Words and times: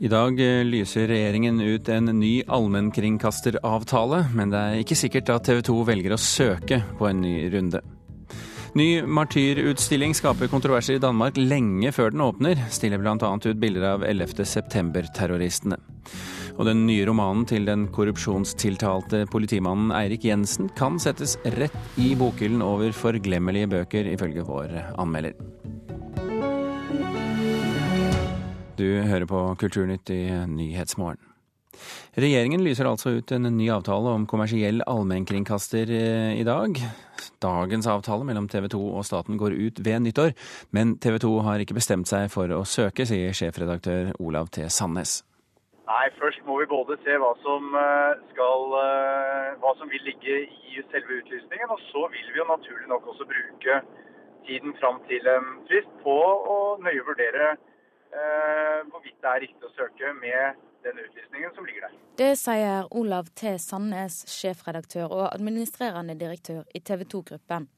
I 0.00 0.06
dag 0.08 0.40
eh, 0.40 0.64
lyser 0.64 1.08
regjeringen 1.10 1.60
ut 1.60 1.88
en 1.90 2.04
ny 2.20 2.44
allmennkringkasteravtale, 2.46 4.20
men 4.30 4.52
det 4.52 4.58
er 4.58 4.82
ikke 4.84 4.98
sikkert 4.98 5.32
at 5.34 5.48
TV 5.48 5.62
2 5.66 5.74
velger 5.88 6.14
å 6.14 6.18
søke 6.22 6.78
på 7.00 7.08
en 7.08 7.18
ny 7.24 7.32
runde. 7.50 7.80
Ny 8.78 8.86
martyrutstilling 9.02 10.14
skaper 10.14 10.50
kontroverser 10.52 11.00
i 11.00 11.02
Danmark 11.02 11.40
lenge 11.40 11.90
før 11.96 12.14
den 12.14 12.22
åpner, 12.22 12.62
stiller 12.70 13.02
bl.a. 13.02 13.16
ut 13.18 13.58
bilder 13.58 13.88
av 13.96 14.06
11. 14.06 14.44
september-terroristene. 14.46 15.80
Og 16.58 16.66
den 16.68 16.84
nye 16.86 17.06
romanen 17.08 17.42
til 17.50 17.66
den 17.66 17.88
korrupsjonstiltalte 17.94 19.24
politimannen 19.32 19.90
Eirik 19.98 20.28
Jensen 20.30 20.70
kan 20.78 21.02
settes 21.02 21.40
rett 21.58 21.98
i 21.98 22.12
bokhyllen 22.18 22.62
over 22.62 22.94
forglemmelige 22.94 23.72
bøker, 23.74 24.14
ifølge 24.14 24.46
vår 24.46 24.78
anmelder. 24.94 25.34
Du 28.78 28.86
hører 29.02 29.26
på 29.26 29.38
Kulturnytt 29.58 30.10
i 30.14 30.22
Nyhetsmorgen. 30.46 31.18
Regjeringen 32.18 32.62
lyser 32.62 32.86
altså 32.86 33.16
ut 33.18 33.32
en 33.34 33.48
ny 33.56 33.66
avtale 33.74 34.12
om 34.14 34.26
kommersiell 34.30 34.84
allmennkringkaster 34.86 35.90
eh, 35.94 36.38
i 36.38 36.44
dag. 36.46 36.78
Dagens 37.42 37.88
avtale 37.90 38.26
mellom 38.26 38.46
TV 38.50 38.68
2 38.70 38.80
og 39.00 39.06
staten 39.06 39.38
går 39.38 39.56
ut 39.58 39.82
ved 39.82 40.04
nyttår, 40.06 40.34
men 40.74 40.94
TV 41.02 41.18
2 41.26 41.32
har 41.46 41.62
ikke 41.62 41.78
bestemt 41.78 42.10
seg 42.10 42.30
for 42.30 42.54
å 42.54 42.62
søke, 42.66 43.06
sier 43.06 43.34
sjefredaktør 43.34 44.12
Olav 44.22 44.50
T. 44.54 44.66
Sandnes. 44.70 45.24
Nei, 45.88 46.06
først 46.20 46.42
må 46.46 46.60
vi 46.60 46.70
både 46.70 46.98
se 47.02 47.18
hva 47.18 47.34
som, 47.42 47.74
eh, 47.74 48.14
skal, 48.30 48.62
eh, 48.78 49.56
hva 49.58 49.74
som 49.78 49.90
vil 49.90 50.06
ligge 50.06 50.42
i 50.70 50.82
selve 50.92 51.18
utlysningen, 51.18 51.70
og 51.70 51.80
så 51.90 52.06
vil 52.14 52.30
vi 52.30 52.38
jo 52.38 52.46
naturlig 52.46 52.86
nok 52.94 53.10
også 53.10 53.26
bruke 53.26 53.82
tiden 54.46 54.74
fram 54.78 55.02
til 55.10 55.26
en 55.26 55.66
frist 55.66 55.90
på 56.04 56.18
å 56.54 56.78
nøye 56.78 57.02
vurdere 57.02 57.56
hvorvidt 58.10 59.18
det 59.22 59.30
er 59.30 59.42
riktig 59.44 59.68
å 59.68 59.72
søke 59.76 60.12
med 60.16 60.60
den 60.86 61.00
utlysningen 61.04 61.54
som 61.54 61.66
ligger 61.66 61.88
der. 61.88 61.96
Det 62.18 62.30
sier 62.40 62.86
Olav 62.96 63.28
T. 63.34 63.56
Sandnes, 63.62 64.20
sjefredaktør 64.30 65.10
og 65.10 65.26
administrerende 65.32 66.16
direktør 66.18 66.64
i 66.74 66.80
TV 66.80 67.04
2-gruppen. 67.04 67.68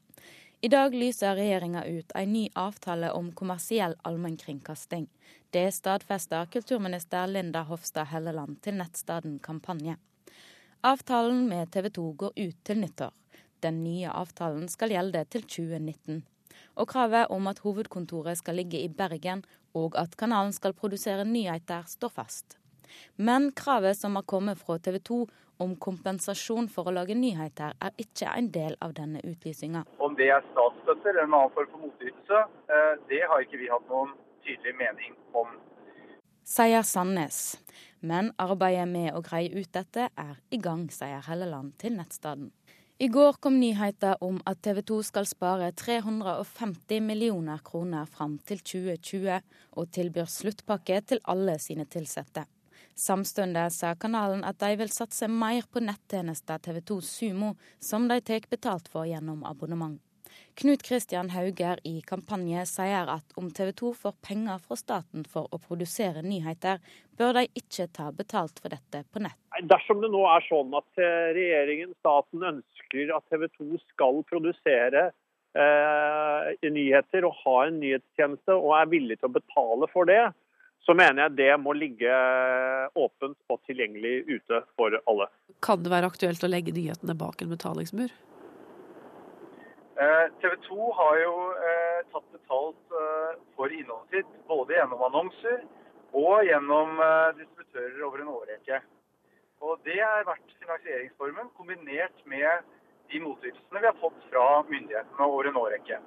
I 0.61 0.69
dag 0.69 0.93
lyser 0.93 1.35
regjeringa 1.35 1.81
ut 1.89 2.11
en 2.15 2.33
ny 2.33 2.43
avtale 2.55 3.09
om 3.17 3.31
kommersiell 3.33 3.95
allmennkringkasting. 4.05 5.07
Det 5.49 5.65
stadfester 5.73 6.45
kulturminister 6.53 7.27
Linda 7.27 7.63
Hofstad 7.65 8.11
Helleland 8.11 8.59
til 8.61 8.77
nettstedet 8.77 9.39
Kampanje. 9.41 9.97
Avtalen 10.85 11.47
med 11.49 11.71
TV 11.73 11.89
2 11.89 12.05
går 12.23 12.37
ut 12.37 12.61
til 12.63 12.79
nyttår. 12.81 13.11
Den 13.61 13.83
nye 13.83 14.13
avtalen 14.13 14.69
skal 14.69 14.93
gjelde 14.93 15.25
til 15.33 15.43
2019. 15.45 16.21
Og 16.77 16.87
kravet 16.93 17.33
om 17.33 17.49
at 17.49 17.61
hovedkontoret 17.65 18.37
skal 18.37 18.57
ligge 18.61 18.79
i 18.81 18.89
Bergen 18.89 19.43
og 19.77 19.95
at 19.99 20.17
kanalen 20.19 20.53
skal 20.55 20.75
produsere 20.77 21.25
nyheter, 21.27 21.85
står 21.87 22.13
fast. 22.13 22.57
Men 23.15 23.51
kravet 23.55 23.97
som 23.97 24.15
har 24.15 24.27
kommet 24.27 24.59
fra 24.59 24.77
TV 24.79 24.99
2 24.99 25.19
om 25.63 25.75
kompensasjon 25.77 26.67
for 26.73 26.89
å 26.89 26.93
lage 26.95 27.15
nyheter, 27.15 27.75
er 27.79 27.93
ikke 28.01 28.31
en 28.33 28.49
del 28.51 28.77
av 28.81 28.95
denne 28.97 29.21
utlysinga. 29.23 29.83
Om 30.01 30.15
det 30.19 30.31
er 30.33 30.45
statsstøtte 30.51 31.11
eller 31.11 31.27
en 31.27 31.35
annen 31.37 31.53
form 31.55 31.69
for 31.73 31.85
motytelse, 31.85 32.41
eh, 32.75 32.93
det 33.09 33.21
har 33.29 33.45
ikke 33.45 33.61
vi 33.61 33.69
hatt 33.69 33.87
noen 33.89 34.15
tydelig 34.45 34.75
mening 34.79 35.15
om. 35.33 35.53
Sier 36.43 36.81
Sandnes. 36.81 37.59
Men 38.01 38.31
arbeidet 38.41 38.87
med 38.89 39.13
å 39.13 39.21
greie 39.21 39.53
ut 39.53 39.69
dette 39.71 40.07
er 40.17 40.39
i 40.49 40.57
gang, 40.57 40.87
sier 40.89 41.21
Helleland 41.27 41.75
til 41.77 41.93
nettstedet. 41.99 42.49
I 43.01 43.07
går 43.07 43.33
kom 43.41 43.55
nyheter 43.57 44.19
om 44.21 44.35
at 44.45 44.59
TV 44.61 44.83
2 44.85 44.95
skal 45.07 45.25
spare 45.25 45.71
350 45.73 46.99
millioner 47.01 47.57
kroner 47.65 48.05
fram 48.05 48.35
til 48.45 48.59
2020, 48.61 49.39
og 49.73 49.87
tilbyr 49.89 50.29
sluttpakke 50.29 50.99
til 51.09 51.23
alle 51.33 51.55
sine 51.57 51.87
ansatte. 51.97 52.43
Samtidig 52.93 53.65
sa 53.73 53.95
kanalen 53.97 54.45
at 54.45 54.61
de 54.61 54.77
vil 54.77 54.93
satse 54.93 55.25
mer 55.25 55.65
på 55.65 55.81
nettjenester 55.81 56.61
TV 56.61 56.77
2 56.93 56.99
Sumo, 57.01 57.55
som 57.81 58.05
de 58.05 58.21
tar 58.21 58.45
betalt 58.53 58.87
for 58.87 59.09
gjennom 59.09 59.41
abonnement. 59.49 59.97
Knut 60.55 60.83
Kristian 60.83 61.29
Hauger 61.29 61.79
i 61.83 62.01
Kampanje 62.01 62.65
sier 62.67 63.07
at 63.13 63.35
om 63.39 63.47
TV 63.55 63.71
2 63.79 63.93
får 64.01 64.13
penger 64.27 64.59
fra 64.65 64.75
staten 64.75 65.23
for 65.23 65.47
å 65.55 65.59
produsere 65.63 66.23
nyheter, 66.25 66.81
bør 67.17 67.37
de 67.39 67.45
ikke 67.61 67.87
ta 67.95 68.09
betalt 68.15 68.59
for 68.59 68.73
dette 68.73 69.03
på 69.13 69.23
nett. 69.23 69.37
Dersom 69.71 70.03
det 70.03 70.11
nå 70.11 70.25
er 70.27 70.43
sånn 70.49 70.73
at 70.75 71.01
eh, 71.01 71.31
regjeringen, 71.37 71.93
staten, 72.01 72.43
ønsker 72.51 73.13
at 73.15 73.27
TV 73.31 73.47
2 73.57 73.79
skal 73.93 74.21
produsere 74.27 75.07
eh, 75.55 76.67
nyheter 76.67 77.27
og 77.29 77.37
ha 77.45 77.57
en 77.67 77.79
nyhetstjeneste, 77.83 78.57
og 78.57 78.75
er 78.79 78.91
villig 78.91 79.21
til 79.21 79.31
å 79.31 79.37
betale 79.37 79.89
for 79.93 80.09
det, 80.09 80.23
så 80.81 80.95
mener 80.97 81.27
jeg 81.27 81.37
det 81.37 81.51
må 81.61 81.75
ligge 81.77 82.09
åpent 82.97 83.37
og 83.53 83.61
tilgjengelig 83.69 84.25
ute 84.27 84.63
for 84.75 84.97
alle. 85.05 85.29
Kan 85.63 85.85
det 85.85 85.93
være 85.93 86.09
aktuelt 86.11 86.43
å 86.43 86.49
legge 86.49 86.73
nyhetene 86.75 87.15
bak 87.15 87.43
en 87.45 87.53
betalingsmur? 87.53 88.11
Eh, 90.01 90.27
TV 90.41 90.55
2 90.67 90.91
har 90.97 91.15
jo 91.21 91.33
eh, 91.69 91.99
tatt 92.09 92.25
betalt 92.33 92.93
eh, 93.01 93.33
for 93.53 93.69
innholdet 93.69 94.15
sitt, 94.15 94.29
både 94.49 94.73
gjennom 94.73 95.03
annonser 95.05 95.59
og 96.17 96.41
gjennom 96.43 96.97
distributører 97.37 98.01
over 98.03 98.23
en 98.23 98.31
årrekke. 98.33 98.79
Og 99.63 99.77
Det 99.85 99.99
har 100.01 100.25
vært 100.27 100.55
finansieringsformen, 100.59 101.51
kombinert 101.55 102.17
med 102.25 102.65
de 103.13 103.21
motytelsene 103.23 103.83
vi 103.83 103.87
har 103.87 103.99
fått 104.01 104.17
fra 104.31 104.47
myndighetene 104.67 105.27
over 105.27 105.47
en 105.47 105.59
årrekke. 105.61 105.99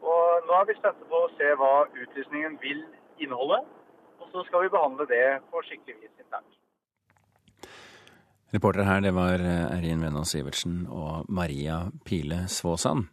Og 0.00 0.46
Nå 0.46 0.54
er 0.60 0.70
vi 0.70 0.78
spente 0.78 1.10
på 1.10 1.20
å 1.26 1.32
se 1.34 1.50
hva 1.60 1.72
utlysningen 1.90 2.56
vil 2.62 2.80
inneholde. 3.18 3.60
Og 4.22 4.30
så 4.30 4.46
skal 4.46 4.64
vi 4.64 4.72
behandle 4.72 5.08
det 5.10 5.26
på 5.50 5.60
skikkelig 5.66 5.98
vis 6.06 6.22
internt. 6.24 6.56
Reportere 8.54 8.88
her, 8.88 9.04
det 9.04 9.12
var 9.18 9.42
Erin 9.42 10.06
Venås 10.06 10.32
Sivertsen 10.32 10.86
og 10.86 11.28
Maria 11.28 11.82
Pile 12.06 12.46
Svåsand. 12.48 13.10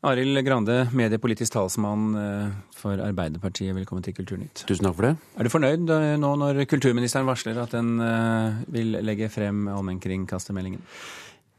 Arild 0.00 0.40
Grande, 0.46 0.86
mediepolitisk 0.96 1.52
talsmann 1.52 2.14
eh, 2.16 2.52
for 2.72 2.96
Arbeiderpartiet, 3.04 3.74
velkommen 3.76 4.04
til 4.06 4.14
Kulturnytt. 4.16 4.62
Tusen 4.64 4.86
takk 4.86 4.94
for 4.96 5.10
det. 5.10 5.10
Er 5.36 5.44
du 5.44 5.52
fornøyd 5.52 5.92
eh, 5.92 6.14
nå 6.16 6.30
når 6.40 6.62
kulturministeren 6.70 7.28
varsler 7.28 7.60
at 7.60 7.74
den 7.76 7.98
eh, 8.00 8.62
vil 8.72 8.96
legge 9.04 9.28
frem 9.28 9.66
allmennkringkastermeldingen? 9.68 10.80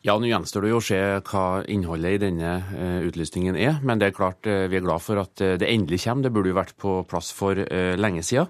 Ja, 0.01 0.16
nå 0.18 0.25
gjenstår 0.25 0.66
det 0.66 0.72
jo 0.72 0.80
å 0.80 0.81
se 0.81 0.97
hva 1.30 1.44
innholdet 1.69 2.16
i 2.16 2.22
denne 2.24 2.56
utlysningen 3.06 3.53
er. 3.53 3.75
Men 3.85 4.01
det 4.01 4.07
er 4.07 4.16
klart 4.18 4.47
vi 4.50 4.80
er 4.80 4.81
glad 4.81 5.03
for 5.06 5.22
at 5.22 5.44
det 5.62 5.68
endelig 5.69 6.00
kommer. 6.01 6.25
Det 6.25 6.31
burde 6.34 6.50
jo 6.50 6.57
vært 6.57 6.74
på 6.81 6.96
plass 7.06 7.30
for 7.38 7.62
lenge 8.01 8.24
siden. 8.25 8.50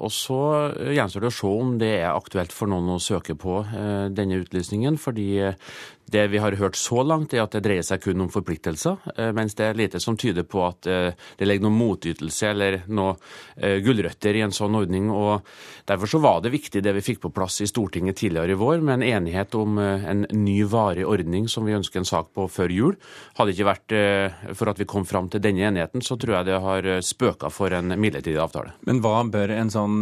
Og 0.00 0.08
så 0.08 0.38
gjenstår 0.96 1.26
det 1.26 1.28
å 1.28 1.36
se 1.36 1.50
om 1.52 1.76
det 1.76 1.90
er 1.98 2.14
aktuelt 2.14 2.56
for 2.56 2.72
noen 2.72 2.94
å 2.94 2.96
søke 2.96 3.36
på 3.36 3.58
denne 4.16 4.40
utlysningen. 4.40 4.96
Fordi 4.96 5.28
det 6.12 6.26
vi 6.32 6.38
har 6.38 6.56
hørt 6.58 6.76
så 6.76 7.02
langt, 7.02 7.34
er 7.34 7.44
at 7.44 7.54
det 7.56 7.62
dreier 7.64 7.84
seg 7.86 8.02
kun 8.02 8.24
om 8.24 8.30
forpliktelser, 8.32 8.98
eh, 9.16 9.30
mens 9.36 9.56
det 9.58 9.66
er 9.66 9.78
lite 9.78 10.00
som 10.00 10.16
tyder 10.18 10.46
på 10.48 10.62
at 10.66 10.88
eh, 10.88 11.16
det 11.38 11.48
ligger 11.48 11.66
noen 11.66 11.78
motytelse 11.78 12.50
eller 12.52 12.80
noen 12.88 13.18
eh, 13.56 13.78
gulrøtter 13.84 14.38
i 14.38 14.44
en 14.46 14.54
sånn 14.54 14.76
ordning. 14.78 15.10
og 15.12 15.46
Derfor 15.88 16.10
så 16.10 16.20
var 16.22 16.42
det 16.44 16.54
viktig 16.54 16.82
det 16.84 16.94
vi 16.98 17.04
fikk 17.04 17.22
på 17.26 17.32
plass 17.34 17.60
i 17.64 17.68
Stortinget 17.70 18.20
tidligere 18.20 18.56
i 18.56 18.60
vår, 18.60 18.80
med 18.84 18.98
en 18.98 19.08
enighet 19.08 19.56
om 19.58 19.78
en 19.78 20.26
ny 20.34 20.60
varig 20.68 21.06
ordning 21.08 21.48
som 21.48 21.66
vi 21.68 21.76
ønsker 21.76 22.02
en 22.02 22.08
sak 22.08 22.32
på 22.36 22.48
før 22.52 22.72
jul. 22.72 22.96
Hadde 23.38 23.50
det 23.50 23.56
ikke 23.56 23.70
vært 23.72 23.96
for 24.58 24.70
at 24.70 24.80
vi 24.80 24.88
kom 24.88 25.06
fram 25.08 25.30
til 25.32 25.42
denne 25.44 25.66
enigheten, 25.70 26.04
så 26.04 26.18
tror 26.20 26.38
jeg 26.38 26.48
det 26.50 26.62
har 26.64 26.88
spøka 27.04 27.50
for 27.52 27.74
en 27.74 27.94
midlertidig 27.96 28.40
avtale. 28.42 28.74
Men 28.88 29.02
hva 29.04 29.22
bør 29.28 29.54
en 29.56 29.72
sånn 29.72 29.98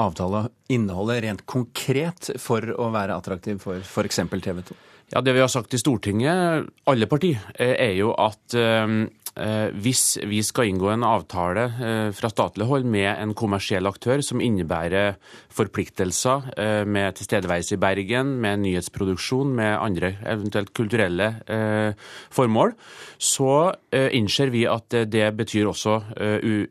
avtale 0.00 0.46
inneholde 0.72 1.20
rent 1.26 1.44
konkret 1.48 2.32
for 2.40 2.64
å 2.76 2.90
være 2.94 3.16
attraktiv 3.16 3.60
for 3.62 3.80
f.eks. 3.80 4.22
TV 4.30 4.62
2? 4.70 4.78
Ja, 5.10 5.20
Det 5.20 5.34
vi 5.34 5.42
har 5.42 5.50
sagt 5.50 5.74
i 5.74 5.80
Stortinget, 5.80 6.68
alle 6.86 7.06
partier, 7.10 7.40
eh, 7.58 7.74
er 7.88 7.96
jo 7.98 8.12
at 8.14 8.54
Eh, 8.54 8.86
hvis 9.78 10.18
vi 10.26 10.40
skal 10.42 10.72
inngå 10.72 10.88
en 10.90 11.04
avtale 11.06 11.62
eh, 11.78 12.08
fra 12.16 12.30
statlig 12.32 12.66
hold 12.66 12.86
med 12.90 13.08
en 13.12 13.34
kommersiell 13.38 13.86
aktør 13.86 14.20
som 14.26 14.42
innebærer 14.42 15.14
forpliktelser 15.54 16.48
eh, 16.58 16.82
med 16.82 17.14
tilstedeværelse 17.14 17.76
i 17.76 17.80
Bergen, 17.80 18.34
med 18.42 18.64
nyhetsproduksjon, 18.64 19.54
med 19.54 19.76
andre 19.78 20.16
eventuelt 20.26 20.72
kulturelle 20.74 21.30
formål, 22.30 22.72
så 23.18 23.72
innser 23.90 24.50
vi 24.52 24.62
at 24.68 24.94
det 25.10 25.26
betyr 25.36 25.68
også 25.68 25.94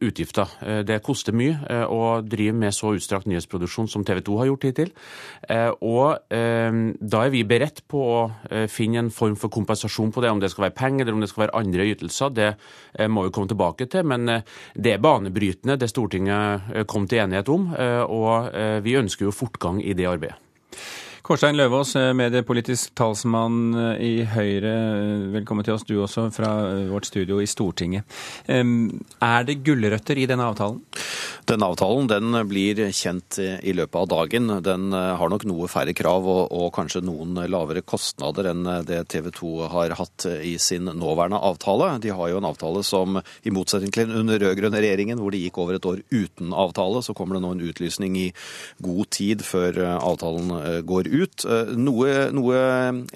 utgifter. 0.06 0.52
Det 0.88 1.00
koster 1.06 1.36
mye 1.36 1.84
å 1.88 2.20
drive 2.26 2.56
med 2.58 2.76
så 2.76 2.94
utstrakt 2.98 3.28
nyhetsproduksjon 3.30 3.90
som 3.92 4.06
TV 4.08 4.22
2 4.26 4.38
har 4.42 4.50
gjort 4.50 4.68
hittil. 4.70 4.92
Og 5.86 6.32
da 6.32 7.24
er 7.24 7.34
vi 7.34 7.44
beredt 7.48 7.84
på 7.92 8.04
å 8.16 8.22
finne 8.72 9.04
en 9.04 9.14
form 9.14 9.38
for 9.40 9.54
kompensasjon 9.54 10.14
på 10.16 10.24
det, 10.24 10.34
om 10.34 10.42
det 10.42 10.52
skal 10.54 10.68
være 10.68 10.78
penger 10.80 11.06
eller 11.06 11.20
om 11.20 11.24
det 11.26 11.32
skal 11.32 11.46
være 11.46 11.58
andre 11.62 11.90
ytelser. 11.94 12.34
Det 12.36 12.49
Eh, 12.49 12.49
må 13.10 13.26
vi 13.26 13.34
komme 13.36 13.50
tilbake 13.52 13.90
til. 13.92 14.06
Men 14.08 14.30
eh, 14.30 14.60
det 14.76 14.96
er 14.96 15.04
banebrytende, 15.04 15.78
det 15.80 15.92
Stortinget 15.92 16.74
eh, 16.74 16.88
kom 16.90 17.08
til 17.08 17.24
enighet 17.24 17.50
om. 17.54 17.72
Og 18.10 18.50
vi 18.84 18.98
ønsker 19.00 19.28
jo 19.28 19.36
fortgang 19.36 19.82
i 19.84 19.96
det 19.98 20.08
arbeidet. 20.10 20.38
Kårstein 21.30 21.54
Løvaas, 21.60 21.92
eh, 21.94 22.08
mediepolitisk 22.18 22.96
talsmann 22.98 23.76
eh, 23.78 24.00
i 24.02 24.14
Høyre. 24.26 24.72
Velkommen 25.36 25.62
til 25.68 25.76
oss, 25.76 25.84
du 25.86 26.00
også, 26.02 26.24
fra 26.34 26.50
vårt 26.90 27.06
studio 27.06 27.38
i 27.38 27.46
Stortinget. 27.46 28.02
Er 28.50 29.46
det 29.46 29.60
gulrøtter 29.62 30.18
i 30.18 30.26
denne 30.26 30.48
avtalen? 30.50 30.80
Denne 31.50 31.66
avtalen 31.66 32.06
den 32.06 32.36
blir 32.46 32.78
kjent 32.94 33.40
i 33.42 33.72
løpet 33.74 33.98
av 33.98 34.08
dagen. 34.12 34.52
Den 34.62 34.92
har 34.94 35.32
nok 35.32 35.48
noe 35.50 35.66
færre 35.72 35.96
krav 35.98 36.28
og, 36.30 36.42
og 36.54 36.68
kanskje 36.76 37.02
noen 37.02 37.40
lavere 37.50 37.82
kostnader 37.82 38.52
enn 38.52 38.68
det 38.86 39.00
TV 39.10 39.32
2 39.34 39.54
har 39.72 39.96
hatt 39.98 40.28
i 40.46 40.52
sin 40.62 40.86
nåværende 40.86 41.40
avtale. 41.42 41.88
De 42.04 42.12
har 42.14 42.30
jo 42.30 42.38
en 42.38 42.48
avtale 42.52 42.84
som, 42.86 43.18
i 43.42 43.54
motsetning 43.56 43.94
til 43.96 44.12
den 44.12 44.30
rød-grønne 44.30 44.78
regjeringen, 44.78 45.18
hvor 45.18 45.34
de 45.34 45.42
gikk 45.42 45.58
over 45.64 45.80
et 45.80 45.88
år 45.90 46.04
uten 46.12 46.54
avtale, 46.54 47.02
så 47.02 47.16
kommer 47.18 47.40
det 47.40 47.42
nå 47.48 47.56
en 47.56 47.66
utlysning 47.72 48.20
i 48.22 48.28
god 48.86 49.10
tid 49.18 49.42
før 49.48 49.82
avtalen 49.96 50.54
går 50.86 51.10
ut. 51.10 51.48
Noe, 51.82 52.14
noe 52.36 52.62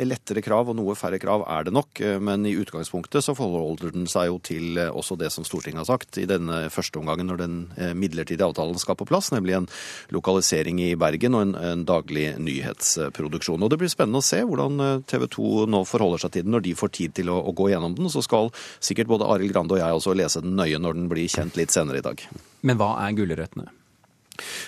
lettere 0.02 0.42
krav 0.42 0.74
og 0.74 0.80
noe 0.82 0.98
færre 0.98 1.22
krav 1.22 1.46
er 1.46 1.70
det 1.70 1.76
nok, 1.78 2.02
men 2.18 2.50
i 2.50 2.58
utgangspunktet 2.58 3.30
så 3.30 3.38
forholder 3.38 3.94
den 3.94 4.10
seg 4.10 4.32
jo 4.32 4.42
til 4.42 4.82
også 4.88 5.22
det 5.22 5.30
som 5.38 5.46
Stortinget 5.46 5.84
har 5.84 5.92
sagt 5.94 6.18
i 6.18 6.26
denne 6.30 6.66
første 6.74 6.98
omgangen 6.98 7.30
når 7.30 7.46
den 7.46 7.58
midlertidige 7.94 8.23
midlertidige 8.24 8.48
avtalen 8.48 8.80
skal 8.80 8.96
på 8.96 9.06
plass, 9.06 9.32
nemlig 9.32 9.58
en 9.58 9.68
lokalisering 10.14 10.82
i 10.82 10.96
Bergen 10.96 11.36
og 11.36 11.42
en, 11.42 11.56
en 11.56 11.86
daglig 11.86 12.34
nyhetsproduksjon. 12.40 13.62
Og 13.62 13.70
Det 13.70 13.80
blir 13.80 13.92
spennende 13.92 14.22
å 14.22 14.26
se 14.26 14.42
hvordan 14.44 14.80
eh, 14.80 15.04
TV 15.08 15.28
2 15.28 15.68
nå 15.68 15.84
forholder 15.86 16.24
seg 16.24 16.34
til 16.34 16.48
den 16.48 16.56
når 16.56 16.66
de 16.68 16.76
får 16.76 16.94
tid 16.94 17.16
til 17.20 17.30
å, 17.30 17.40
å 17.44 17.54
gå 17.54 17.70
gjennom 17.72 17.96
den. 17.96 18.10
Så 18.10 18.24
skal 18.24 18.52
sikkert 18.80 19.12
både 19.12 19.28
Arild 19.28 19.54
Grande 19.54 19.78
og 19.78 19.84
jeg 19.84 20.00
også 20.00 20.18
lese 20.18 20.44
den 20.44 20.58
nøye 20.58 20.80
når 20.80 21.00
den 21.00 21.08
blir 21.12 21.30
kjent 21.30 21.58
litt 21.60 21.74
senere 21.74 22.02
i 22.02 22.06
dag. 22.06 22.28
Men 22.64 22.80
hva 22.80 22.96
er 23.04 23.16
gulrøttene? 23.18 23.72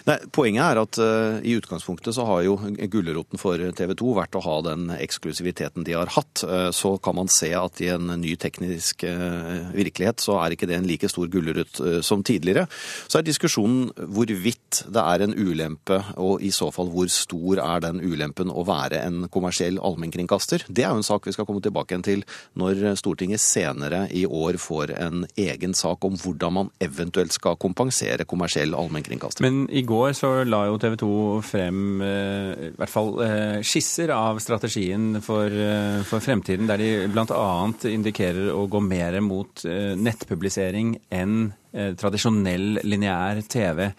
Nei, 0.06 0.18
Poenget 0.36 0.64
er 0.66 0.80
at 0.82 1.00
uh, 1.02 1.38
i 1.46 1.56
utgangspunktet 1.58 2.16
så 2.16 2.26
har 2.28 2.44
jo 2.46 2.56
gulroten 2.92 3.40
for 3.42 3.62
TV 3.78 3.96
2 3.98 4.14
vært 4.20 4.38
å 4.38 4.44
ha 4.46 4.56
den 4.68 4.92
eksklusiviteten 4.94 5.86
de 5.88 5.96
har 5.98 6.12
hatt. 6.16 6.44
Uh, 6.46 6.70
så 6.76 6.96
kan 7.02 7.18
man 7.18 7.32
se 7.32 7.52
at 7.58 7.82
i 7.82 7.90
en 7.94 8.12
ny 8.22 8.36
teknisk 8.42 9.06
uh, 9.08 9.72
virkelighet 9.76 10.22
så 10.24 10.38
er 10.44 10.56
ikke 10.56 10.70
det 10.70 10.78
en 10.80 10.90
like 10.90 11.10
stor 11.12 11.30
gulrot 11.32 11.82
som 12.06 12.24
tidligere. 12.26 12.66
Så 13.10 13.20
er 13.20 13.26
diskusjonen 13.26 13.90
hvorvidt 13.96 14.84
det 14.92 15.02
er 15.02 15.24
en 15.26 15.34
ulempe, 15.36 15.98
og 16.22 16.44
i 16.46 16.52
så 16.54 16.70
fall 16.74 16.92
hvor 16.94 17.10
stor 17.12 17.62
er 17.64 17.84
den 17.84 18.02
ulempen 18.04 18.52
å 18.52 18.66
være 18.68 19.02
en 19.06 19.26
kommersiell 19.34 19.80
allmennkringkaster. 19.82 20.68
Det 20.68 20.86
er 20.86 20.94
jo 20.94 21.02
en 21.02 21.08
sak 21.08 21.28
vi 21.28 21.34
skal 21.36 21.48
komme 21.48 21.64
tilbake 21.64 21.98
til 22.06 22.26
når 22.60 22.98
Stortinget 23.00 23.42
senere 23.42 24.06
i 24.12 24.26
år 24.26 24.60
får 24.62 24.96
en 24.98 25.26
egen 25.40 25.76
sak 25.78 26.04
om 26.08 26.18
hvordan 26.20 26.58
man 26.60 26.72
eventuelt 26.84 27.36
skal 27.36 27.58
kompensere 27.62 28.28
kommersiell 28.30 28.76
allmennkringkaster. 28.78 29.46
Men 29.56 29.70
i 29.72 29.82
går 29.88 30.14
så 30.18 30.30
la 30.48 30.66
jo 30.68 30.78
TV 30.82 30.96
2 31.00 31.10
frem 31.46 32.02
eh, 32.04 32.68
i 32.68 32.72
hvert 32.76 32.92
fall 32.92 33.12
eh, 33.24 33.60
skisser 33.66 34.12
av 34.16 34.40
strategien 34.44 35.22
for, 35.24 35.48
eh, 35.48 36.02
for 36.08 36.24
fremtiden, 36.24 36.68
der 36.68 36.82
de 36.82 36.90
bl.a. 37.12 37.46
indikerer 37.90 38.52
å 38.54 38.66
gå 38.72 38.82
mer 38.84 39.20
mot 39.24 39.64
nettpublisering 39.66 40.96
enn 41.14 41.54
tradisjonell 42.00 42.80
lineær 42.88 43.42
TV. 43.52 43.90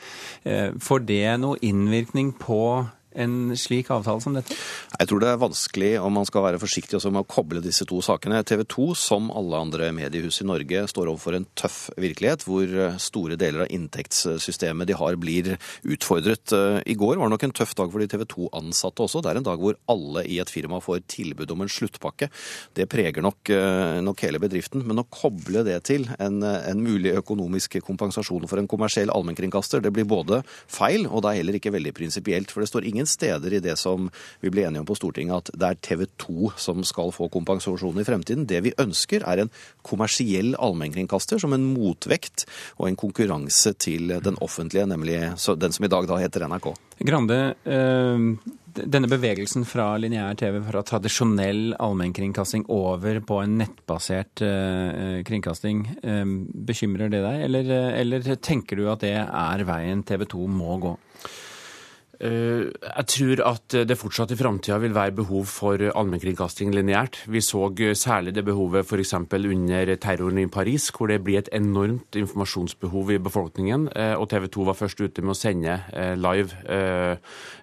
Får 0.81 1.03
det 1.05 1.35
noe 1.43 1.61
innvirkning 1.65 2.31
på 2.41 2.61
en 3.17 3.57
slik 3.59 3.91
avtale 3.93 4.23
som 4.23 4.37
dette? 4.37 4.55
Jeg 4.97 5.09
tror 5.11 5.23
det 5.23 5.31
er 5.31 5.41
vanskelig 5.41 5.91
om 6.03 6.15
man 6.19 6.27
skal 6.29 6.45
være 6.47 6.61
forsiktig 6.61 6.99
også 6.99 7.13
med 7.15 7.25
å 7.25 7.29
koble 7.29 7.63
disse 7.65 7.87
to 7.89 8.01
sakene. 8.05 8.43
TV 8.47 8.65
2, 8.69 8.89
som 8.99 9.31
alle 9.35 9.61
andre 9.67 9.91
mediehus 9.97 10.41
i 10.43 10.49
Norge, 10.49 10.85
står 10.91 11.11
overfor 11.13 11.39
en 11.39 11.49
tøff 11.59 11.79
virkelighet, 12.01 12.45
hvor 12.47 12.65
eh, 12.67 12.99
store 13.03 13.39
deler 13.41 13.65
av 13.65 13.73
inntektssystemet 13.75 14.89
de 14.91 14.97
har, 14.99 15.19
blir 15.21 15.55
utfordret. 15.87 16.55
Eh, 16.55 16.81
I 16.93 16.97
går 16.99 17.17
var 17.17 17.31
det 17.31 17.37
nok 17.37 17.47
en 17.49 17.57
tøff 17.57 17.75
dag 17.79 17.93
for 17.93 18.03
de 18.03 18.11
TV 18.13 18.27
2-ansatte 18.37 19.07
også. 19.07 19.23
Det 19.25 19.33
er 19.33 19.41
en 19.41 19.49
dag 19.49 19.63
hvor 19.63 19.79
alle 19.93 20.27
i 20.29 20.41
et 20.43 20.53
firma 20.53 20.81
får 20.85 21.05
tilbud 21.17 21.55
om 21.55 21.65
en 21.65 21.73
sluttpakke. 21.73 22.31
Det 22.77 22.89
preger 22.93 23.25
nok, 23.25 23.53
eh, 23.55 24.01
nok 24.05 24.25
hele 24.27 24.43
bedriften. 24.43 24.85
Men 24.87 25.03
å 25.03 25.09
koble 25.09 25.65
det 25.67 25.79
til 25.89 26.09
en, 26.19 26.43
en 26.45 26.85
mulig 26.85 27.17
økonomisk 27.17 27.79
kompensasjon 27.87 28.49
for 28.51 28.61
en 28.61 28.71
kommersiell 28.71 29.13
allmennkringkaster, 29.15 29.83
det 29.85 29.93
blir 29.95 30.09
både 30.09 30.43
feil, 30.47 31.07
og 31.07 31.25
det 31.25 31.33
er 31.33 31.41
heller 31.41 31.59
ikke 31.59 31.75
veldig 31.75 31.95
prinsipielt. 31.97 32.53
For 32.53 32.63
det 32.63 32.71
står 32.71 32.87
ingen 32.89 33.06
steder 33.11 33.57
i 33.57 33.63
det 33.65 33.77
som 33.81 34.11
vi 34.43 34.53
ble 34.53 34.67
enige 34.67 34.85
om 34.85 34.89
på 34.89 34.99
Stortinget, 34.99 35.51
at 35.51 35.59
det 35.59 35.71
er 35.71 35.81
TV 35.89 36.07
2 36.23 36.53
som 36.61 36.85
skal 36.87 37.13
få 37.15 37.31
kompensasjon 37.33 38.01
i 38.01 38.07
fremtiden. 38.07 38.47
Det 38.49 38.63
vi 38.67 38.75
ønsker, 38.83 39.27
er 39.27 39.45
en 39.45 39.53
kommersiell 39.87 40.55
allmennkringkaster 40.63 41.41
som 41.43 41.57
en 41.57 41.67
motvekt 41.75 42.47
og 42.79 42.91
en 42.91 42.99
konkurranse 42.99 43.75
til 43.79 44.19
den 44.23 44.39
offentlige, 44.45 44.87
nemlig 44.91 45.21
den 45.37 45.77
som 45.77 45.87
i 45.87 45.93
dag 45.93 46.09
da 46.09 46.21
heter 46.21 46.47
NRK. 46.47 46.73
Grande, 47.07 47.55
eh, 47.65 48.55
denne 48.77 49.09
bevegelsen 49.09 49.67
fra 49.69 49.91
lineær 50.01 50.37
TV, 50.41 50.61
fra 50.65 50.83
tradisjonell 50.87 51.75
allmennkringkasting 51.81 52.67
over 52.73 53.21
på 53.21 53.41
en 53.43 53.59
nettbasert 53.61 54.43
eh, 54.45 55.23
kringkasting, 55.29 55.85
eh, 56.03 56.25
bekymrer 56.71 57.13
det 57.13 57.23
deg, 57.25 57.43
eller, 57.49 57.75
eller 58.03 58.31
tenker 58.37 58.81
du 58.81 58.87
at 58.93 59.05
det 59.05 59.17
er 59.21 59.67
veien 59.69 60.05
TV 60.09 60.25
2 60.37 60.49
må 60.53 60.79
gå? 60.83 60.97
Eh, 62.17 62.73
jeg 62.73 63.07
tror 63.13 63.43
at 63.45 63.77
det 63.89 63.99
fortsatt 64.01 64.33
i 64.33 64.39
framtida 64.39 64.79
vil 64.81 64.95
være 64.97 65.15
behov 65.19 65.45
for 65.51 65.83
allmennkringkasting 65.93 66.73
lineært. 66.75 67.21
Vi 67.29 67.43
så 67.45 67.69
særlig 67.95 68.35
det 68.35 68.45
behovet 68.47 68.87
f.eks. 68.87 69.13
under 69.13 69.97
terroren 69.97 70.39
i 70.39 70.47
Paris, 70.47 70.91
hvor 70.91 71.09
det 71.09 71.23
blir 71.25 71.39
et 71.39 71.53
enormt 71.53 72.17
informasjonsbehov 72.17 73.13
i 73.13 73.19
befolkningen. 73.19 73.89
Eh, 73.95 74.15
og 74.17 74.29
TV 74.31 74.49
2 74.49 74.65
var 74.65 74.79
først 74.79 75.01
ute 75.01 75.23
med 75.23 75.35
å 75.35 75.39
sende 75.39 75.81
eh, 75.93 76.15
live 76.17 76.55